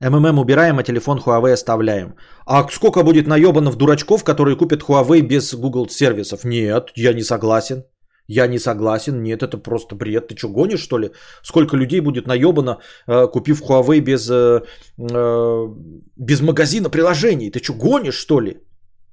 [0.00, 2.14] МММ убираем, а телефон Huawei оставляем.
[2.46, 6.44] А сколько будет наебанов дурачков, которые купят Huawei без Google сервисов?
[6.44, 7.84] Нет, я не согласен.
[8.28, 10.28] Я не согласен, нет, это просто бред.
[10.28, 11.10] Ты что, гонишь, что ли?
[11.42, 14.62] Сколько людей будет наебано, э, купив Huawei без, э,
[14.98, 15.68] э,
[16.16, 17.50] без магазина приложений?
[17.50, 18.62] Ты что, гонишь, что ли?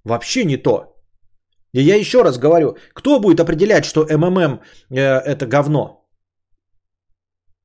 [0.05, 0.95] Вообще не то.
[1.74, 4.59] И я еще раз говорю, кто будет определять, что МММ
[4.89, 6.01] это говно?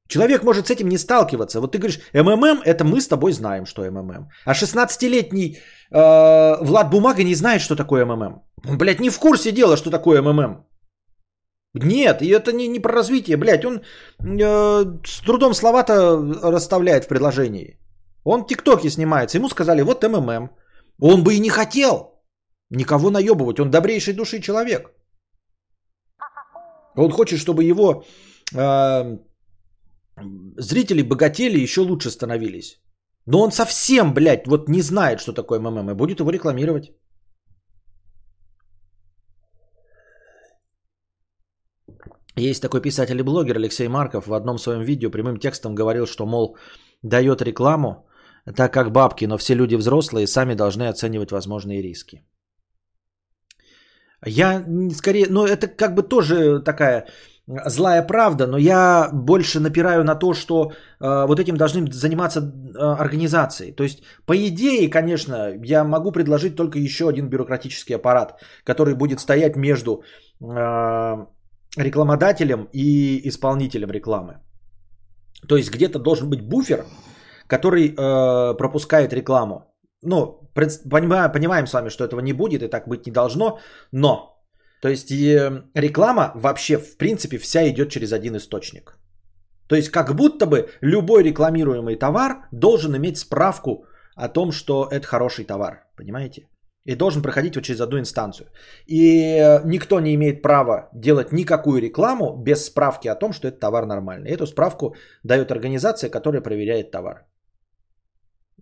[0.09, 1.61] Человек может с этим не сталкиваться.
[1.61, 4.29] Вот ты говоришь, МММ, это мы с тобой знаем, что МММ.
[4.45, 5.59] А 16-летний
[5.91, 8.43] э, Влад Бумага не знает, что такое МММ.
[8.69, 10.66] Он, блядь, не в курсе дела, что такое МММ.
[11.83, 13.65] Нет, и это не, не про развитие, блядь.
[13.65, 13.81] Он
[14.21, 17.79] э, с трудом слова-то расставляет в предложении.
[18.25, 19.39] Он тиктоки снимается.
[19.39, 20.51] Ему сказали, вот МММ.
[21.01, 22.23] Он бы и не хотел
[22.71, 23.61] никого наебывать.
[23.61, 24.91] Он добрейший души человек.
[26.97, 28.05] Он хочет, чтобы его
[28.55, 29.19] э,
[30.57, 32.81] зрители богатели еще лучше становились.
[33.27, 36.93] Но он совсем, блядь, вот не знает, что такое МММ, и будет его рекламировать.
[42.37, 46.27] Есть такой писатель и блогер Алексей Марков в одном своем видео прямым текстом говорил, что,
[46.27, 46.57] мол,
[47.03, 48.07] дает рекламу,
[48.57, 52.23] так как бабки, но все люди взрослые сами должны оценивать возможные риски.
[54.27, 54.65] Я
[54.95, 57.07] скорее, ну это как бы тоже такая
[57.67, 62.79] злая правда, но я больше напираю на то, что э, вот этим должны заниматься э,
[62.79, 63.71] организации.
[63.71, 69.21] То есть, по идее, конечно, я могу предложить только еще один бюрократический аппарат, который будет
[69.21, 70.03] стоять между
[70.41, 71.27] э,
[71.77, 74.41] рекламодателем и исполнителем рекламы.
[75.49, 76.85] То есть где-то должен быть буфер,
[77.47, 79.65] который э, пропускает рекламу.
[80.03, 83.59] Ну, понимаем, понимаем с вами, что этого не будет и так быть не должно,
[83.93, 84.37] но
[84.83, 88.99] то есть реклама вообще в принципе вся идет через один источник.
[89.69, 95.07] То есть как будто бы любой рекламируемый товар должен иметь справку о том, что это
[95.07, 95.87] хороший товар.
[95.97, 96.49] Понимаете?
[96.87, 98.47] И должен проходить вот через одну инстанцию.
[98.87, 103.61] И э, никто не имеет права делать никакую рекламу без справки о том, что этот
[103.61, 104.31] товар нормальный.
[104.31, 107.27] Эту справку дает организация, которая проверяет товар.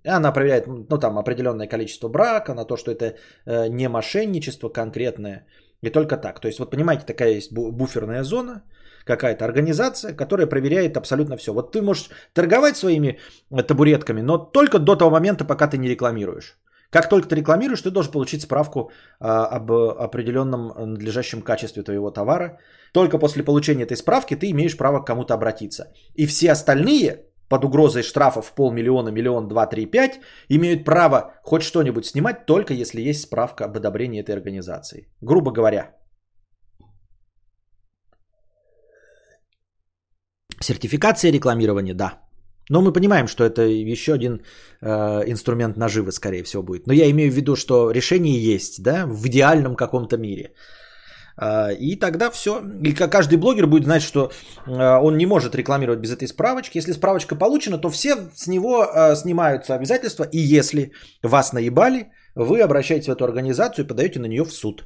[0.06, 3.14] Она проверяет ну, там, определенное количество брака, на то, что это
[3.46, 5.46] э, не мошенничество конкретное.
[5.82, 6.40] И только так.
[6.40, 8.62] То есть, вот понимаете, такая есть буферная зона,
[9.04, 11.52] какая-то организация, которая проверяет абсолютно все.
[11.52, 13.18] Вот ты можешь торговать своими
[13.50, 16.58] э, табуретками, но только до того момента, пока ты не рекламируешь.
[16.94, 22.58] Как только ты рекламируешь, ты должен получить справку а, об определенном надлежащем качестве твоего товара.
[22.92, 25.92] Только после получения этой справки ты имеешь право к кому-то обратиться.
[26.14, 32.06] И все остальные под угрозой штрафов полмиллиона, миллион, два, три, пять, имеют право хоть что-нибудь
[32.06, 35.08] снимать, только если есть справка об одобрении этой организации.
[35.20, 35.96] Грубо говоря.
[40.60, 42.23] Сертификация рекламирования, да.
[42.70, 44.40] Но мы понимаем, что это еще один
[44.80, 46.86] э, инструмент наживы, скорее всего, будет.
[46.86, 50.52] Но я имею в виду, что решение есть, да, в идеальном каком-то мире.
[51.36, 52.62] А, и тогда все.
[52.82, 54.30] И каждый блогер будет знать, что
[54.66, 56.78] а, он не может рекламировать без этой справочки.
[56.78, 60.24] Если справочка получена, то все с него а, снимаются обязательства.
[60.24, 60.92] И если
[61.22, 64.84] вас наебали, вы обращаетесь в эту организацию и подаете на нее в суд.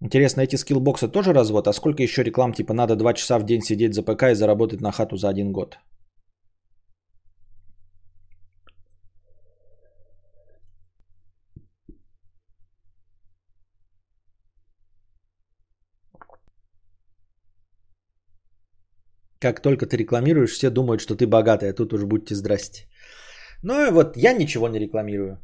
[0.00, 1.68] Интересно, эти скиллбоксы тоже развод?
[1.68, 4.80] А сколько еще реклам типа надо 2 часа в день сидеть за ПК и заработать
[4.80, 5.78] на хату за один год?
[19.38, 22.86] Как только ты рекламируешь, все думают, что ты богатый, а тут уж будьте здрасте.
[23.62, 25.38] Ну и вот я ничего не рекламирую.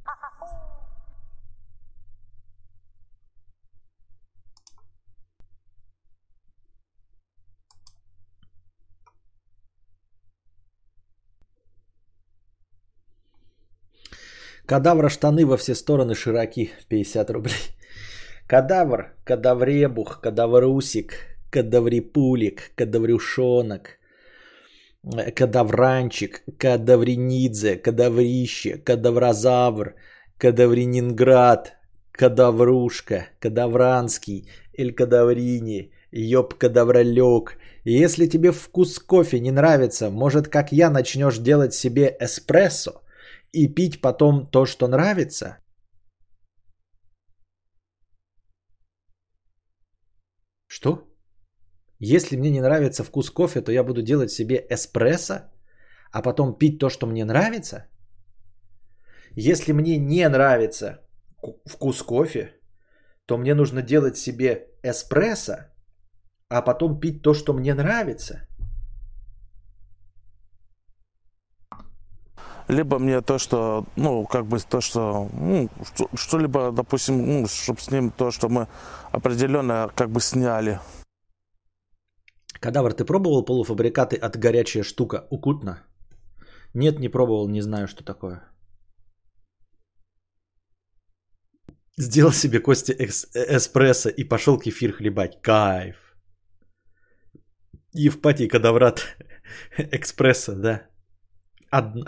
[14.67, 16.71] Кадавра штаны во все стороны широки.
[16.89, 17.55] 50 рублей.
[18.47, 21.15] Кадавр, кадавребух, кадаврусик,
[21.51, 23.99] кадаврипулик, кадаврюшонок,
[25.35, 29.95] кадавранчик, кадавринидзе, кадаврище, кадавразавр,
[30.39, 31.73] кадаврининград,
[32.13, 37.57] кадаврушка, кадавранский, эль кадаврини, ёб кадавролёк.
[37.85, 43.02] Если тебе вкус кофе не нравится, может, как я, начнешь делать себе эспрессо
[43.53, 45.59] и пить потом то, что нравится?
[50.67, 51.09] Что?
[51.99, 55.35] Если мне не нравится вкус кофе, то я буду делать себе эспрессо,
[56.11, 57.87] а потом пить то, что мне нравится.
[59.37, 61.01] Если мне не нравится
[61.67, 62.61] вкус кофе,
[63.27, 65.55] то мне нужно делать себе эспрессо,
[66.49, 68.49] а потом пить то, что мне нравится.
[72.73, 75.69] Либо мне то, что, ну, как бы то, что, ну,
[76.15, 78.67] что-либо, допустим, ну, чтобы с ним то, что мы
[79.13, 80.79] определенно как бы сняли.
[82.61, 85.27] Кадавр, ты пробовал полуфабрикаты от горячая штука?
[85.31, 85.83] Укутно?
[86.75, 88.43] Нет, не пробовал, не знаю, что такое.
[91.99, 95.43] Сделал себе Костя эспрессо и пошел кефир хлебать.
[95.43, 95.97] Кайф.
[97.93, 99.17] Евпатий Кадаврат
[99.77, 100.87] экспресса, да.
[101.71, 102.05] Одно,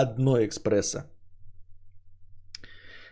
[0.00, 1.04] одно экспресса.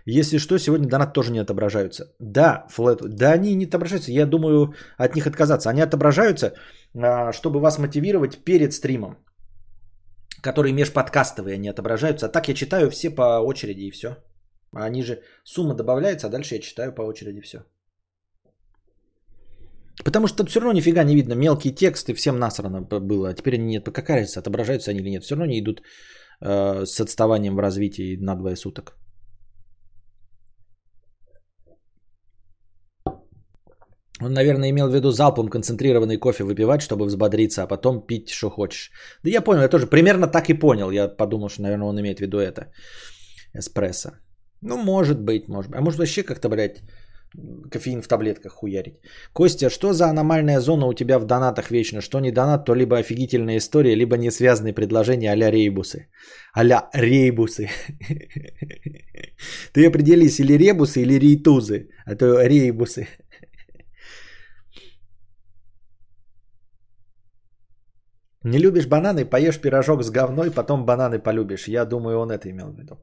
[0.08, 2.14] Если что, сегодня донат тоже не отображаются.
[2.20, 4.12] Да, флэт, да они не отображаются.
[4.12, 5.68] Я думаю от них отказаться.
[5.68, 6.54] Они отображаются,
[6.94, 9.16] а, чтобы вас мотивировать перед стримом.
[10.42, 12.26] Которые межподкастовые они отображаются.
[12.26, 14.16] А так я читаю все по очереди и все.
[14.72, 17.58] Они же, сумма добавляется, а дальше я читаю по очереди все.
[20.04, 21.34] Потому что все равно нифига не видно.
[21.34, 23.30] Мелкие тексты, всем насрано было.
[23.30, 23.84] А теперь они нет.
[23.92, 25.24] Какая разница, отображаются они или нет.
[25.24, 25.82] Все равно они идут
[26.40, 28.96] э, с отставанием в развитии на двое суток.
[34.22, 38.50] Он, наверное, имел в виду залпом концентрированный кофе выпивать, чтобы взбодриться, а потом пить, что
[38.50, 38.90] хочешь.
[39.22, 40.90] Да я понял, я тоже примерно так и понял.
[40.90, 42.72] Я подумал, что, наверное, он имеет в виду это.
[43.54, 44.10] Эспрессо.
[44.62, 45.78] Ну, может быть, может быть.
[45.78, 46.80] А может вообще как-то, блядь,
[47.70, 49.00] кофеин в таблетках хуярить.
[49.32, 52.00] Костя, что за аномальная зона у тебя в донатах вечно?
[52.00, 56.08] Что не донат, то либо офигительная история, либо несвязанные предложения а-ля рейбусы.
[56.54, 56.64] а
[56.94, 57.68] рейбусы.
[59.72, 63.06] Ты определись, или ребусы, или рейтузы, а то рейбусы.
[68.44, 71.68] Не любишь бананы, поешь пирожок с говной, потом бананы полюбишь.
[71.68, 72.96] Я думаю, он это имел в виду.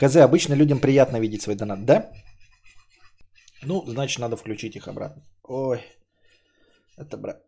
[0.00, 2.10] Хз, обычно людям приятно видеть свой донат, да?
[3.62, 5.22] Ну, значит, надо включить их обратно.
[5.42, 5.82] Ой,
[6.96, 7.44] это брат.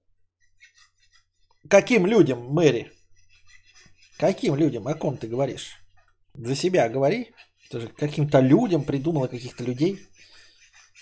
[1.68, 2.92] Каким людям, Мэри?
[4.18, 4.86] Каким людям?
[4.88, 5.76] О ком ты говоришь?
[6.34, 7.32] За себя говори.
[7.70, 10.00] Ты же каким-то людям придумала каких-то людей.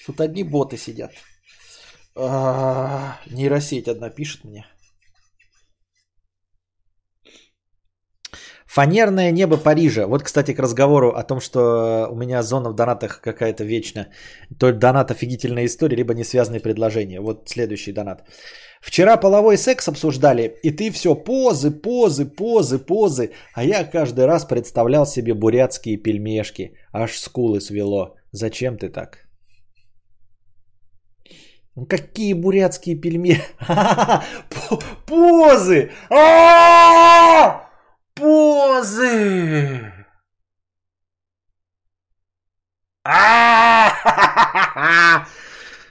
[0.06, 1.12] Тут одни боты сидят.
[2.14, 4.66] А-а-а, нейросеть одна пишет мне.
[8.70, 10.06] Фанерное небо Парижа.
[10.06, 14.06] Вот, кстати, к разговору о том, что у меня зона в донатах какая-то вечная.
[14.60, 17.20] То донат офигительная история, либо не связанные предложения.
[17.20, 18.22] Вот следующий донат.
[18.80, 23.30] Вчера половой секс обсуждали, и ты все позы, позы, позы, позы.
[23.54, 26.76] А я каждый раз представлял себе бурятские пельмешки.
[26.92, 28.14] Аж скулы свело.
[28.32, 29.26] Зачем ты так?
[31.74, 33.42] Ну, какие бурятские пельмешки?
[35.06, 35.90] Позы!
[38.20, 39.92] Позы.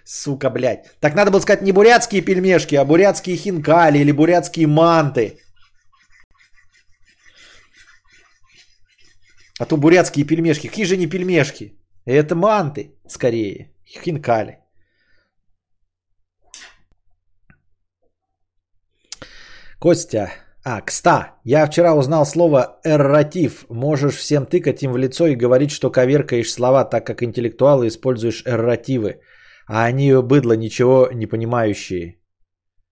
[0.05, 0.85] Сука, блядь.
[0.99, 5.39] Так надо было сказать не бурятские пельмешки, а бурятские хинкали или бурятские манты.
[9.59, 10.67] А то бурятские пельмешки.
[10.67, 11.75] Какие же не пельмешки?
[12.05, 13.73] Это манты, скорее.
[13.85, 14.59] Хинкали.
[19.79, 20.31] Костя,
[20.71, 23.65] а, кста, я вчера узнал слово эрратив.
[23.69, 28.43] Можешь всем тыкать им в лицо и говорить, что коверкаешь слова, так как интеллектуалы используешь
[28.45, 29.19] эрративы.
[29.67, 32.19] А они быдло ничего не понимающие.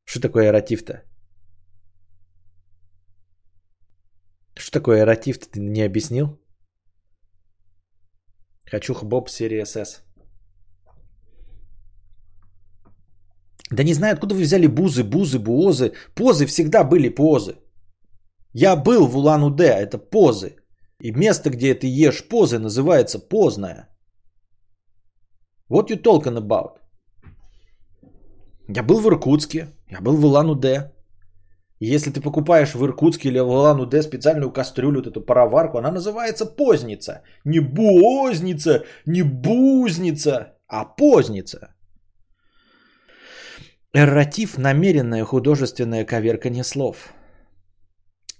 [0.05, 1.03] Что такое эрратив-то?
[4.55, 6.39] Что такое эрратив ты не объяснил?
[8.71, 10.01] Хочу хбоб серии СС.
[13.69, 15.93] Да не знаю, откуда вы взяли бузы, бузы, буозы.
[16.15, 17.55] Позы всегда были позы.
[18.53, 20.55] Я был в Улан-Удэ, это позы.
[20.99, 23.89] И место, где ты ешь позы, называется позная.
[25.69, 26.77] What you talking about?
[28.67, 30.91] Я был в Иркутске, я был в Улан-Удэ.
[31.79, 36.45] Если ты покупаешь в Иркутске или в Улан-Удэ специальную кастрюлю, вот эту пароварку, она называется
[36.45, 37.21] позница.
[37.45, 41.75] Не бозница, не бузница, а позница.
[43.93, 47.13] Эрратив– намеренное художественное коверкание слов.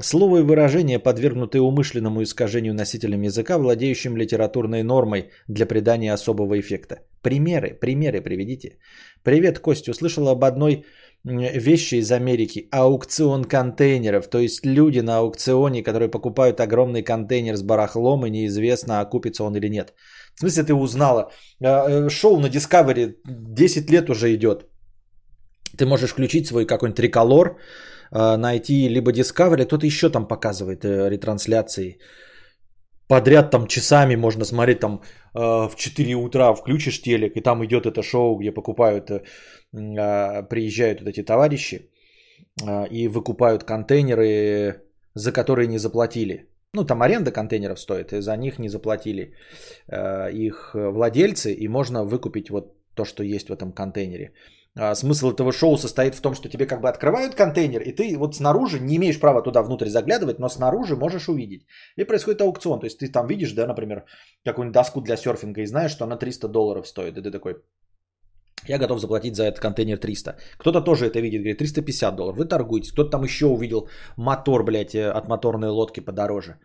[0.01, 6.99] Слово и выражение, подвергнутые умышленному искажению носителем языка, владеющим литературной нормой для придания особого эффекта.
[7.23, 8.77] Примеры, примеры приведите.
[9.23, 10.85] Привет, Костя, услышал об одной
[11.23, 12.67] вещи из Америки.
[12.71, 14.27] Аукцион контейнеров.
[14.29, 19.55] То есть люди на аукционе, которые покупают огромный контейнер с барахлом и неизвестно, окупится он
[19.55, 19.93] или нет.
[20.35, 21.31] В смысле ты узнала?
[21.59, 24.67] Э, э, шоу на Discovery 10 лет уже идет.
[25.75, 27.57] Ты можешь включить свой какой-нибудь триколор,
[28.11, 31.99] найти либо Discovery, кто-то еще там показывает э, ретрансляции.
[33.07, 35.01] Подряд там часами можно смотреть, там
[35.33, 39.11] э, в 4 утра включишь телек, и там идет это шоу, где покупают,
[40.49, 41.89] приезжают вот эти товарищи
[42.91, 44.81] и выкупают контейнеры,
[45.13, 46.49] за которые не заплатили.
[46.73, 49.33] Ну, там аренда контейнеров стоит, и за них не заплатили
[50.33, 54.31] их владельцы, и можно выкупить вот то, что есть в этом контейнере.
[54.79, 58.17] А, смысл этого шоу состоит в том, что тебе как бы открывают контейнер, и ты
[58.17, 61.65] вот снаружи не имеешь права туда внутрь заглядывать, но снаружи можешь увидеть.
[61.95, 62.79] И происходит аукцион.
[62.79, 64.05] То есть ты там видишь, да, например,
[64.45, 67.17] какую-нибудь доску для серфинга и знаешь, что она 300 долларов стоит.
[67.17, 67.55] И ты такой,
[68.67, 70.37] я готов заплатить за этот контейнер 300.
[70.57, 72.37] Кто-то тоже это видит, говорит, 350 долларов.
[72.37, 72.91] Вы торгуетесь.
[72.91, 76.59] Кто-то там еще увидел мотор, блядь, э, от моторной лодки подороже.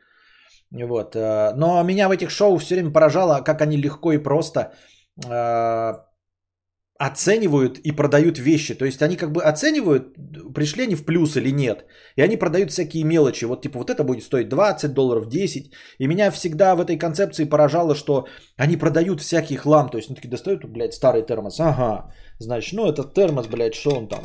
[0.71, 1.17] Вот.
[1.17, 4.73] э, Но меня в этих шоу все время поражало, как они легко и просто
[5.25, 5.93] э,
[7.07, 8.75] оценивают и продают вещи.
[8.75, 10.15] То есть они как бы оценивают,
[10.55, 11.85] пришли они в плюс или нет.
[12.17, 13.47] И они продают всякие мелочи.
[13.47, 15.73] Вот типа вот это будет стоить 20 долларов, 10.
[15.99, 18.27] И меня всегда в этой концепции поражало, что
[18.57, 19.89] они продают всякий хлам.
[19.89, 21.61] То есть они такие достают, блядь, старый термос.
[21.61, 24.23] Ага, значит, ну этот термос, блядь, что он там?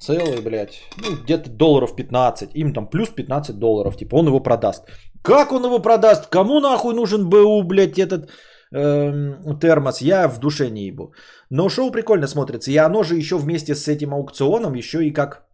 [0.00, 2.50] Целый, блядь, ну где-то долларов 15.
[2.54, 3.96] Им там плюс 15 долларов.
[3.96, 4.84] Типа он его продаст.
[5.22, 6.26] Как он его продаст?
[6.26, 8.30] Кому нахуй нужен БУ, блядь, этот
[8.72, 10.00] эм, термос?
[10.00, 11.12] Я в душе не ебу.
[11.50, 12.70] Но шоу прикольно смотрится.
[12.70, 15.50] И оно же еще вместе с этим аукционом, еще и как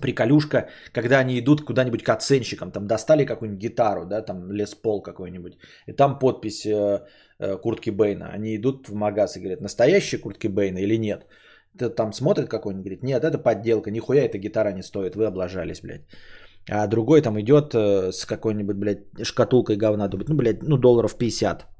[0.00, 5.02] приколюшка, когда они идут куда-нибудь к оценщикам, там достали какую-нибудь гитару, да, там лес пол
[5.02, 7.00] какой-нибудь, и там подпись э,
[7.38, 8.30] э, Куртки Бейна.
[8.34, 11.26] Они идут в магаз и говорят, настоящая Куртки Бейна или нет?
[11.78, 15.80] Ты там смотрит какой-нибудь, говорит, нет, это подделка, нихуя эта гитара не стоит, вы облажались,
[15.80, 16.06] блядь.
[16.70, 21.16] А другой там идет э, с какой-нибудь, блядь, шкатулкой говна, думает, ну, блядь, ну, долларов
[21.18, 21.73] 50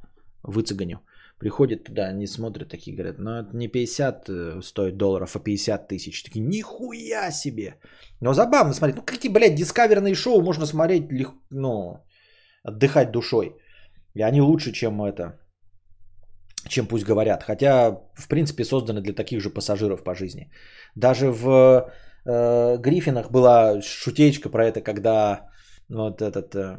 [0.44, 1.00] выцеганю.
[1.38, 5.88] Приходят туда, они смотрят, такие говорят, ну это не 50 э, стоит долларов, а 50
[5.88, 6.22] тысяч.
[6.22, 7.74] Такие, нихуя себе.
[8.20, 8.96] Но забавно смотреть.
[8.96, 12.04] Ну какие, блядь, дискаверные шоу можно смотреть, лег- ну,
[12.62, 13.56] отдыхать душой.
[14.14, 15.40] И они лучше, чем это,
[16.68, 17.42] чем пусть говорят.
[17.42, 20.50] Хотя, в принципе, созданы для таких же пассажиров по жизни.
[20.94, 21.90] Даже в
[22.26, 25.50] э, Гриффинах была шутечка про это, когда
[25.88, 26.76] вот этот э,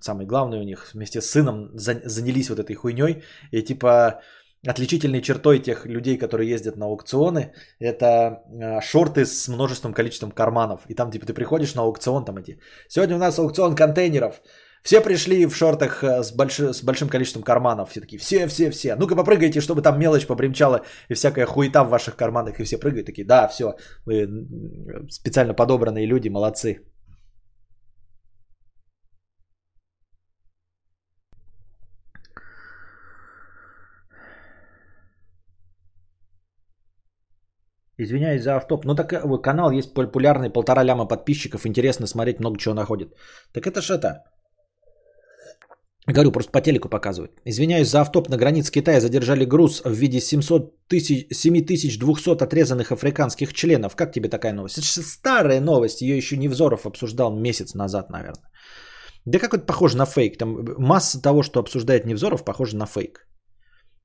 [0.00, 3.22] самый главный у них вместе с сыном за- занялись вот этой хуйней.
[3.52, 4.20] И типа
[4.66, 10.80] отличительной чертой тех людей, которые ездят на аукционы, это э, шорты с множеством количеством карманов.
[10.88, 12.58] И там типа ты приходишь на аукцион, там эти.
[12.88, 14.42] Сегодня у нас аукцион контейнеров.
[14.82, 17.90] Все пришли в шортах э, с, больши- с большим количеством карманов.
[17.90, 18.96] Все такие, все, все, все.
[18.96, 22.60] Ну-ка попрыгайте, чтобы там мелочь побремчала и всякая хуета в ваших карманах.
[22.60, 24.26] И все прыгают такие, да, все, вы
[25.10, 26.80] специально подобранные люди, молодцы.
[38.02, 38.84] Извиняюсь за автоп.
[38.84, 41.66] Ну так э, канал есть популярный, полтора ляма подписчиков.
[41.66, 43.08] Интересно смотреть, много чего находит.
[43.52, 44.24] Так это ж это.
[46.06, 47.32] Говорю, просто по телеку показывают.
[47.44, 48.28] Извиняюсь за автоп.
[48.28, 53.96] На границе Китая задержали груз в виде 700 тысяч, 7200 отрезанных африканских членов.
[53.96, 54.78] Как тебе такая новость?
[54.78, 56.00] Это же старая новость.
[56.00, 58.50] Ее еще Невзоров обсуждал месяц назад, наверное.
[59.26, 60.38] Да как это похоже на фейк?
[60.38, 63.26] Там масса того, что обсуждает Невзоров, похоже на фейк.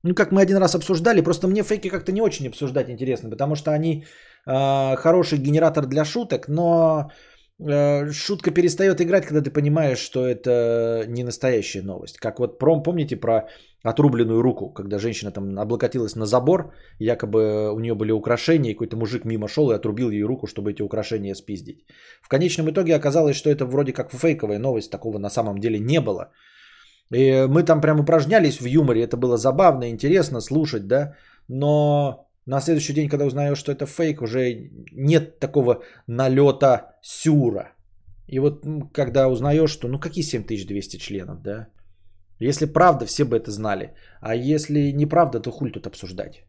[0.06, 3.56] Ну, как мы один раз обсуждали, просто мне фейки как-то не очень обсуждать интересно, потому
[3.56, 4.04] что они
[4.46, 7.10] э, хороший генератор для шуток, но
[7.58, 12.18] э, шутка перестает играть, когда ты понимаешь, что это не настоящая новость.
[12.18, 13.48] Как вот пром, помните про
[13.82, 18.96] отрубленную руку, когда женщина там облокотилась на забор, якобы у нее были украшения, и какой-то
[18.96, 21.84] мужик мимо шел и отрубил ей руку, чтобы эти украшения спиздить.
[22.22, 26.00] В конечном итоге оказалось, что это вроде как фейковая новость, такого на самом деле не
[26.00, 26.30] было.
[27.14, 31.14] И мы там прям упражнялись в юморе, это было забавно, интересно слушать, да,
[31.48, 37.72] но на следующий день, когда узнаешь, что это фейк, уже нет такого налета сюра.
[38.28, 41.68] И вот когда узнаешь, что ну какие 7200 членов, да,
[42.40, 46.44] если правда, все бы это знали, а если неправда, то хуль тут обсуждать.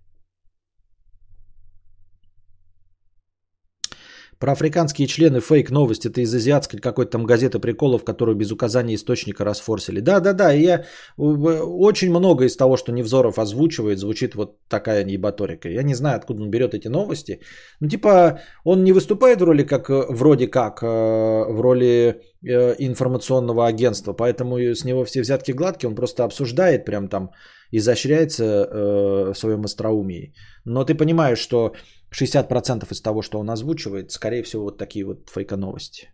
[4.39, 6.05] Про африканские члены фейк новость.
[6.05, 9.99] Это из азиатской какой-то там газеты приколов, которую без указания источника расфорсили.
[9.99, 10.85] Да-да-да, я
[11.17, 15.69] э, очень много из того, что Невзоров озвучивает, звучит вот такая ебаторика.
[15.69, 17.39] Я не знаю, откуда он берет эти новости.
[17.79, 22.75] Ну, типа, он не выступает в роли как, э, вроде как, э, в роли э,
[22.77, 27.31] информационного агентства, поэтому и с него все взятки гладкие, он просто обсуждает прям там,
[27.71, 30.33] изощряется э, в своем остроумии.
[30.65, 31.73] Но ты понимаешь, что
[32.11, 36.09] 60% из того, что он озвучивает, скорее всего, вот такие вот фейко-новости.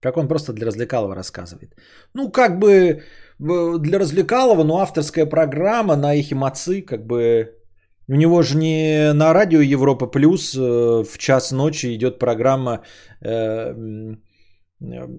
[0.00, 1.74] Как он просто для развлекалова рассказывает.
[2.14, 3.02] Ну, как бы
[3.38, 7.54] для развлекалова, но авторская программа на эхе Мацы, как бы
[8.08, 12.82] у него же не на радио Европа Плюс э, в час ночи идет программа
[13.20, 13.74] э,
[14.80, 15.18] м,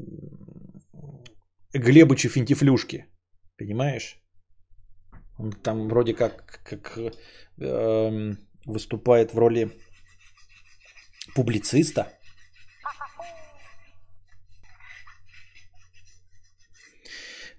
[1.73, 3.05] э, Глебыча Финтифлюшки.
[3.57, 4.15] Понимаешь?
[5.37, 6.97] Он там вроде как, как
[7.57, 9.71] эм, выступает в роли
[11.35, 12.07] публициста.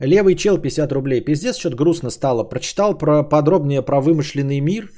[0.01, 1.21] Левый чел 50 рублей.
[1.21, 2.45] Пиздец, что-то грустно стало.
[2.45, 4.91] Прочитал про, подробнее про вымышленный мир.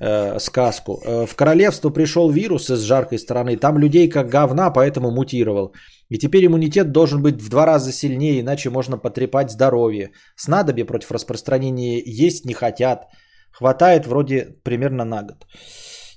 [0.00, 0.92] Э, сказку.
[1.04, 5.72] Э, в королевство пришел вирус из жаркой страны, там людей как говна, поэтому мутировал.
[6.08, 10.10] И теперь иммунитет должен быть в два раза сильнее, иначе можно потрепать здоровье.
[10.36, 13.06] Снадобья против распространения есть не хотят.
[13.52, 15.46] Хватает вроде примерно на год.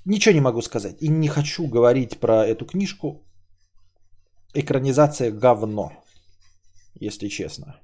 [0.04, 0.96] Ничего не могу сказать.
[1.00, 3.24] И не хочу говорить про эту книжку.
[4.54, 5.92] Экранизация говно,
[7.00, 7.83] если честно.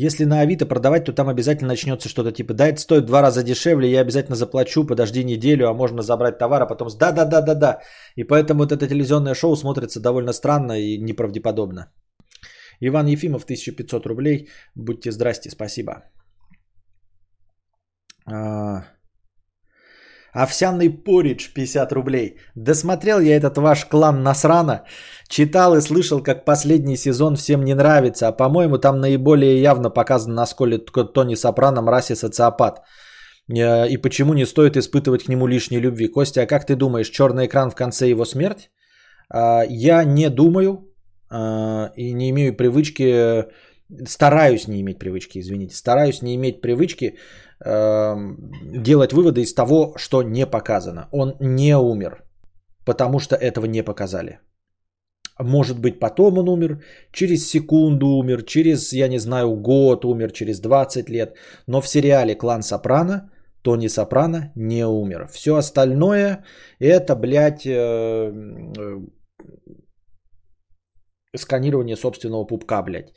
[0.00, 3.20] Если на Авито продавать, то там обязательно начнется что-то типа, да, это стоит в два
[3.20, 7.80] раза дешевле, я обязательно заплачу, подожди неделю, а можно забрать товар, а потом да-да-да-да-да.
[8.16, 11.90] И поэтому вот это телевизионное шоу смотрится довольно странно и неправдеподобно.
[12.80, 14.48] Иван Ефимов, 1500 рублей.
[14.76, 15.92] Будьте здрасте, спасибо.
[20.32, 22.36] Овсяный поридж 50 рублей.
[22.54, 24.84] Досмотрел я этот ваш клан Насрана.
[25.28, 28.28] Читал и слышал, как последний сезон всем не нравится.
[28.28, 32.82] А по-моему, там наиболее явно показано, насколько Тони Сопрано мразь и социопат.
[33.48, 36.08] Э, и почему не стоит испытывать к нему лишней любви.
[36.08, 38.70] Костя, а как ты думаешь, черный экран в конце его смерть?
[39.30, 40.88] А, я не думаю
[41.30, 43.44] а, и не имею привычки,
[44.06, 47.18] стараюсь не иметь привычки, извините, стараюсь не иметь привычки
[47.64, 51.08] делать выводы из того, что не показано.
[51.12, 52.22] Он не умер,
[52.84, 54.38] потому что этого не показали.
[55.40, 56.82] Может быть, потом он умер,
[57.12, 61.36] через секунду умер, через, я не знаю, год умер, через 20 лет.
[61.66, 63.30] Но в сериале «Клан Сопрано»
[63.62, 65.28] Тони Сопрано не умер.
[65.32, 66.44] Все остальное
[66.78, 68.98] это, блядь, э, э,
[71.36, 73.12] сканирование собственного пупка, блядь.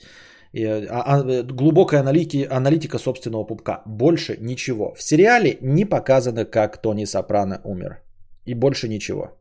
[0.53, 3.83] А, а, э, глубокая аналити, аналитика собственного пупка.
[3.85, 4.93] Больше ничего.
[4.95, 8.01] В сериале не показано, как Тони Сопрано умер.
[8.45, 9.37] И больше ничего.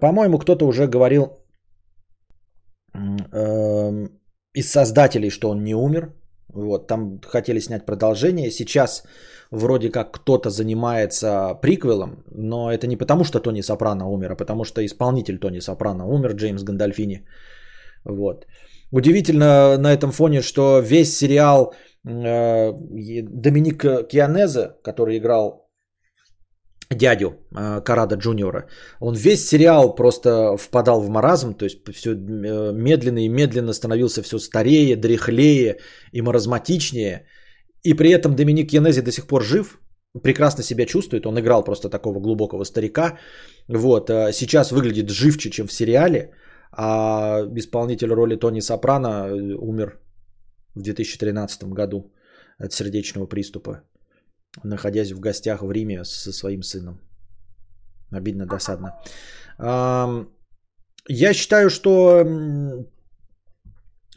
[0.00, 1.38] По-моему, кто-то уже говорил
[3.32, 4.08] э,
[4.54, 6.12] из создателей, что он не умер.
[6.48, 8.50] Вот, там хотели снять продолжение.
[8.50, 9.02] Сейчас
[9.50, 14.64] вроде как кто-то занимается приквелом, но это не потому, что Тони Сопрано умер, а потому
[14.64, 17.26] что исполнитель Тони Сопрано умер, Джеймс Гандальфини.
[18.06, 18.46] Вот.
[18.92, 22.72] Удивительно на этом фоне, что весь сериал э,
[23.22, 25.68] Доминик Кианезе, который играл
[26.90, 28.68] дядю э, Карада Джуниора,
[29.00, 34.22] он весь сериал просто впадал в маразм, то есть все э, медленно и медленно становился
[34.22, 35.78] все старее, дряхлее
[36.12, 37.26] и маразматичнее.
[37.82, 39.80] И при этом Доминик Янези до сих пор жив,
[40.22, 43.18] прекрасно себя чувствует, он играл просто такого глубокого старика.
[43.68, 46.30] Вот, сейчас выглядит живче, чем в сериале.
[46.72, 50.00] А исполнитель роли Тони Сопрано э, умер
[50.74, 52.12] в 2013 году
[52.58, 53.82] от сердечного приступа,
[54.64, 57.00] находясь в гостях в Риме со своим сыном.
[58.12, 58.94] Обидно, досадно.
[61.08, 62.24] Я считаю, что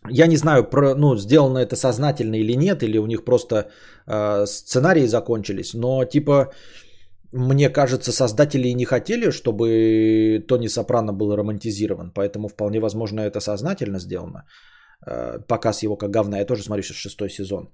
[0.10, 3.70] я не знаю, ну, сделано это сознательно или нет, или у них просто
[4.08, 6.52] э, сценарии закончились, но типа
[7.32, 13.40] мне кажется, создатели и не хотели, чтобы Тони Сопрано был романтизирован, поэтому вполне возможно это
[13.40, 14.46] сознательно сделано.
[15.08, 17.70] Э, показ его как говна, я тоже смотрю сейчас шестой сезон.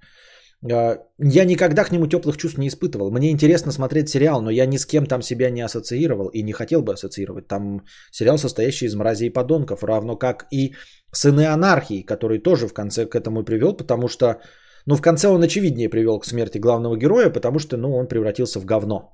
[0.72, 3.12] Э, я никогда к нему теплых чувств не испытывал.
[3.12, 6.53] Мне интересно смотреть сериал, но я ни с кем там себя не ассоциировал и не
[6.53, 7.47] хотел бы ассоциировать.
[7.47, 7.82] Там
[8.12, 10.76] сериал, состоящий из мразей и подонков, равно как и
[11.12, 14.41] Сыны анархии, который тоже в конце к этому привел, потому что,
[14.86, 18.60] ну, в конце он очевиднее привел к смерти главного героя, потому что, ну, он превратился
[18.60, 19.14] в говно.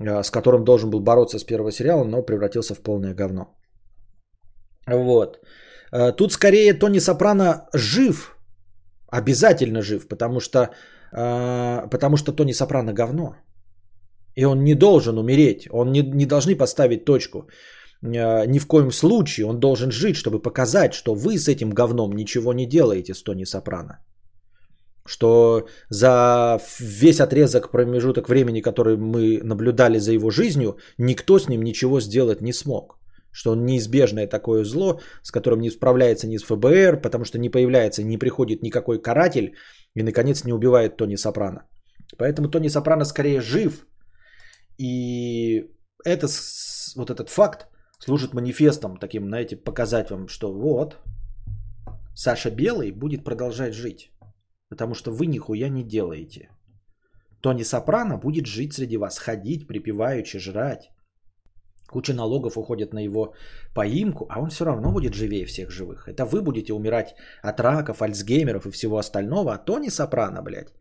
[0.00, 3.56] Э, с которым должен был бороться с первого сериала, но превратился в полное говно.
[4.86, 5.38] Вот.
[5.92, 8.36] Э, тут скорее Тони Сопрано жив,
[9.08, 10.70] обязательно жив, потому что,
[11.12, 13.36] э, потому что Тони Сопрано говно.
[14.36, 17.48] И он не должен умереть, он не, не должны поставить точку.
[18.02, 22.52] Ни в коем случае он должен жить, чтобы показать, что вы с этим говном ничего
[22.52, 23.98] не делаете с Тони Сопрано
[25.08, 31.62] что за весь отрезок промежуток времени, который мы наблюдали за его жизнью, никто с ним
[31.62, 32.98] ничего сделать не смог.
[33.32, 37.48] Что он неизбежное такое зло, с которым не справляется ни с ФБР, потому что не
[37.50, 39.54] появляется, не приходит никакой каратель
[39.94, 41.62] и, наконец, не убивает Тони Сопрано.
[42.18, 43.86] Поэтому Тони Сопрано скорее жив.
[44.78, 45.70] И
[46.04, 46.26] это,
[46.96, 47.66] вот этот факт
[47.98, 50.98] служит манифестом таким, знаете, показать вам, что вот,
[52.14, 54.10] Саша Белый будет продолжать жить.
[54.68, 56.50] Потому что вы нихуя не делаете.
[57.40, 60.90] Тони Сопрано будет жить среди вас, ходить, припеваючи, жрать.
[61.90, 63.34] Куча налогов уходит на его
[63.74, 66.06] поимку, а он все равно будет живее всех живых.
[66.06, 70.74] Это вы будете умирать от раков, альцгеймеров и всего остального, а Тони Сопрано, блядь,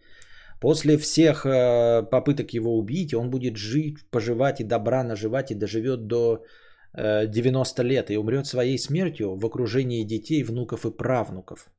[0.60, 6.08] после всех э, попыток его убить, он будет жить, поживать и добра наживать и доживет
[6.08, 6.44] до
[6.94, 11.70] э, 90 лет и умрет своей смертью в окружении детей, внуков и правнуков.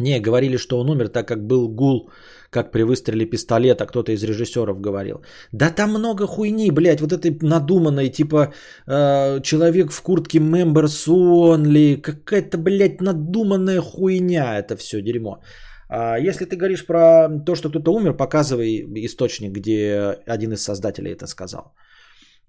[0.00, 2.10] Не, говорили, что он умер, так как был гул,
[2.50, 5.22] как при выстреле пистолета, кто-то из режиссеров говорил.
[5.52, 8.52] Да там много хуйни, блядь, вот этой надуманной, типа
[8.86, 15.42] э, человек в куртке members only, какая-то, блядь, надуманная хуйня это все дерьмо.
[15.88, 21.12] А если ты говоришь про то, что кто-то умер, показывай источник, где один из создателей
[21.12, 21.74] это сказал.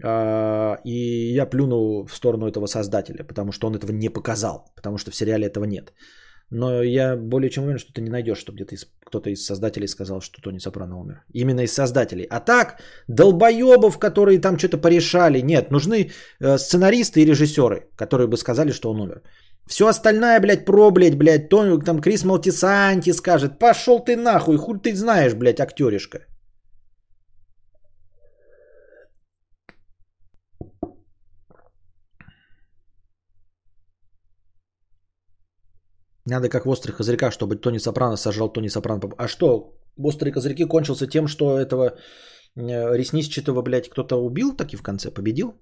[0.04, 4.98] А, и я плюнул в сторону этого создателя, потому что он этого не показал, потому
[4.98, 5.94] что в сериале этого нет.
[6.52, 9.88] Но я более чем уверен, что ты не найдешь, чтобы где-то из, кто-то из создателей
[9.88, 11.24] сказал, что Тони Сопрано умер.
[11.34, 12.28] Именно из создателей.
[12.30, 15.42] А так, долбоебов, которые там что-то порешали.
[15.42, 19.22] Нет, нужны э, сценаристы и режиссеры, которые бы сказали, что он умер.
[19.66, 24.80] Все остальное, блядь, про, блядь, блядь, то, там Крис Малтисанти скажет, пошел ты нахуй, хуй
[24.80, 26.20] ты знаешь, блядь, актеришка.
[36.26, 39.02] Надо как в «Острых козырьках», чтобы Тони Сопрано сожрал Тони Сопрано.
[39.18, 41.98] А что, «Острые козырьки» кончился тем, что этого
[42.56, 45.54] э, ресничатого, блядь, кто-то убил таки в конце, победил?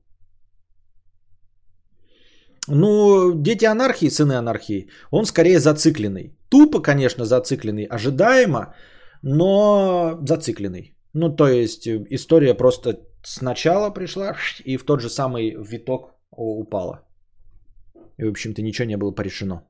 [2.68, 6.38] Ну, дети анархии, сыны анархии, он скорее зацикленный.
[6.50, 8.76] Тупо, конечно, зацикленный, ожидаемо,
[9.24, 10.96] но зацикленный.
[11.14, 14.36] Ну, то есть история просто сначала пришла
[14.66, 17.08] и в тот же самый виток упала.
[18.18, 19.69] И, в общем-то, ничего не было порешено.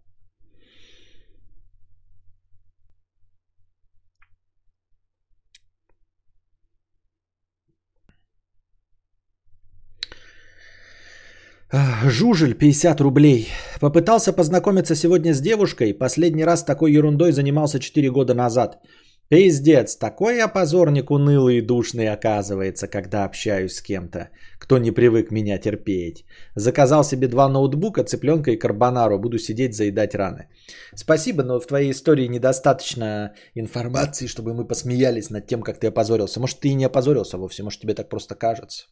[11.72, 13.48] Жужель, 50 рублей.
[13.80, 15.94] Попытался познакомиться сегодня с девушкой.
[15.94, 18.80] Последний раз такой ерундой занимался 4 года назад.
[19.28, 25.30] Пиздец, такой я позорник унылый и душный оказывается, когда общаюсь с кем-то, кто не привык
[25.30, 26.26] меня терпеть.
[26.56, 30.48] Заказал себе два ноутбука, цыпленка и карбонару, буду сидеть заедать раны.
[30.96, 36.40] Спасибо, но в твоей истории недостаточно информации, чтобы мы посмеялись над тем, как ты опозорился.
[36.40, 38.88] Может, ты и не опозорился вовсе, может, тебе так просто кажется.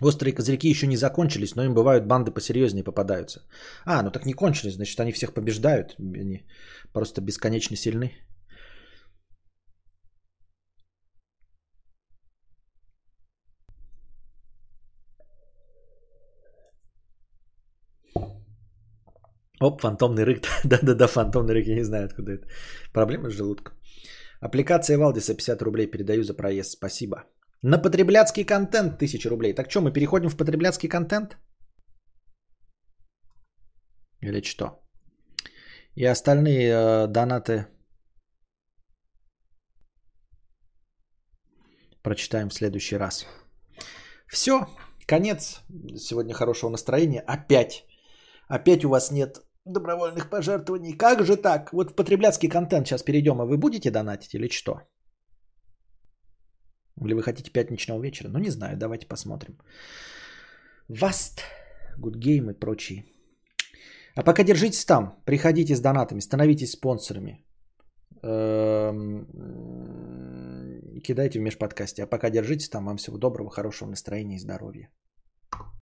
[0.00, 3.42] Острые козырьки еще не закончились, но им бывают банды посерьезнее попадаются.
[3.84, 5.94] А, ну так не кончились, значит они всех побеждают.
[5.98, 6.44] Они
[6.92, 8.12] просто бесконечно сильны.
[19.60, 20.42] Оп, фантомный рык.
[20.64, 22.46] Да-да-да, фантомный рык, я не знаю, откуда это.
[22.92, 23.74] Проблема с желудком.
[24.40, 26.72] Аппликация Валдиса 50 рублей передаю за проезд.
[26.72, 27.24] Спасибо.
[27.66, 29.54] На потребляцкий контент 1000 рублей.
[29.54, 31.38] Так что, мы переходим в потребляцкий контент?
[34.20, 34.82] Или что?
[35.94, 37.66] И остальные э, донаты
[42.02, 43.26] прочитаем в следующий раз.
[44.26, 44.66] Все,
[45.06, 45.62] конец
[45.96, 47.20] сегодня хорошего настроения.
[47.26, 47.86] Опять,
[48.46, 50.98] опять у вас нет добровольных пожертвований.
[50.98, 51.72] Как же так?
[51.72, 54.82] Вот в потребляцкий контент сейчас перейдем, а вы будете донатить или что?
[57.00, 58.28] Или вы хотите пятничного вечера?
[58.28, 59.58] Ну, не знаю, давайте посмотрим.
[60.88, 61.40] Vast,
[61.98, 63.04] Good Game и прочие.
[64.16, 67.44] А пока держитесь там, приходите с донатами, становитесь спонсорами.
[68.22, 69.26] Эм,
[71.02, 72.02] кидайте в межподкасте.
[72.04, 72.84] А пока держитесь там.
[72.84, 74.88] Вам всего доброго, хорошего настроения и здоровья.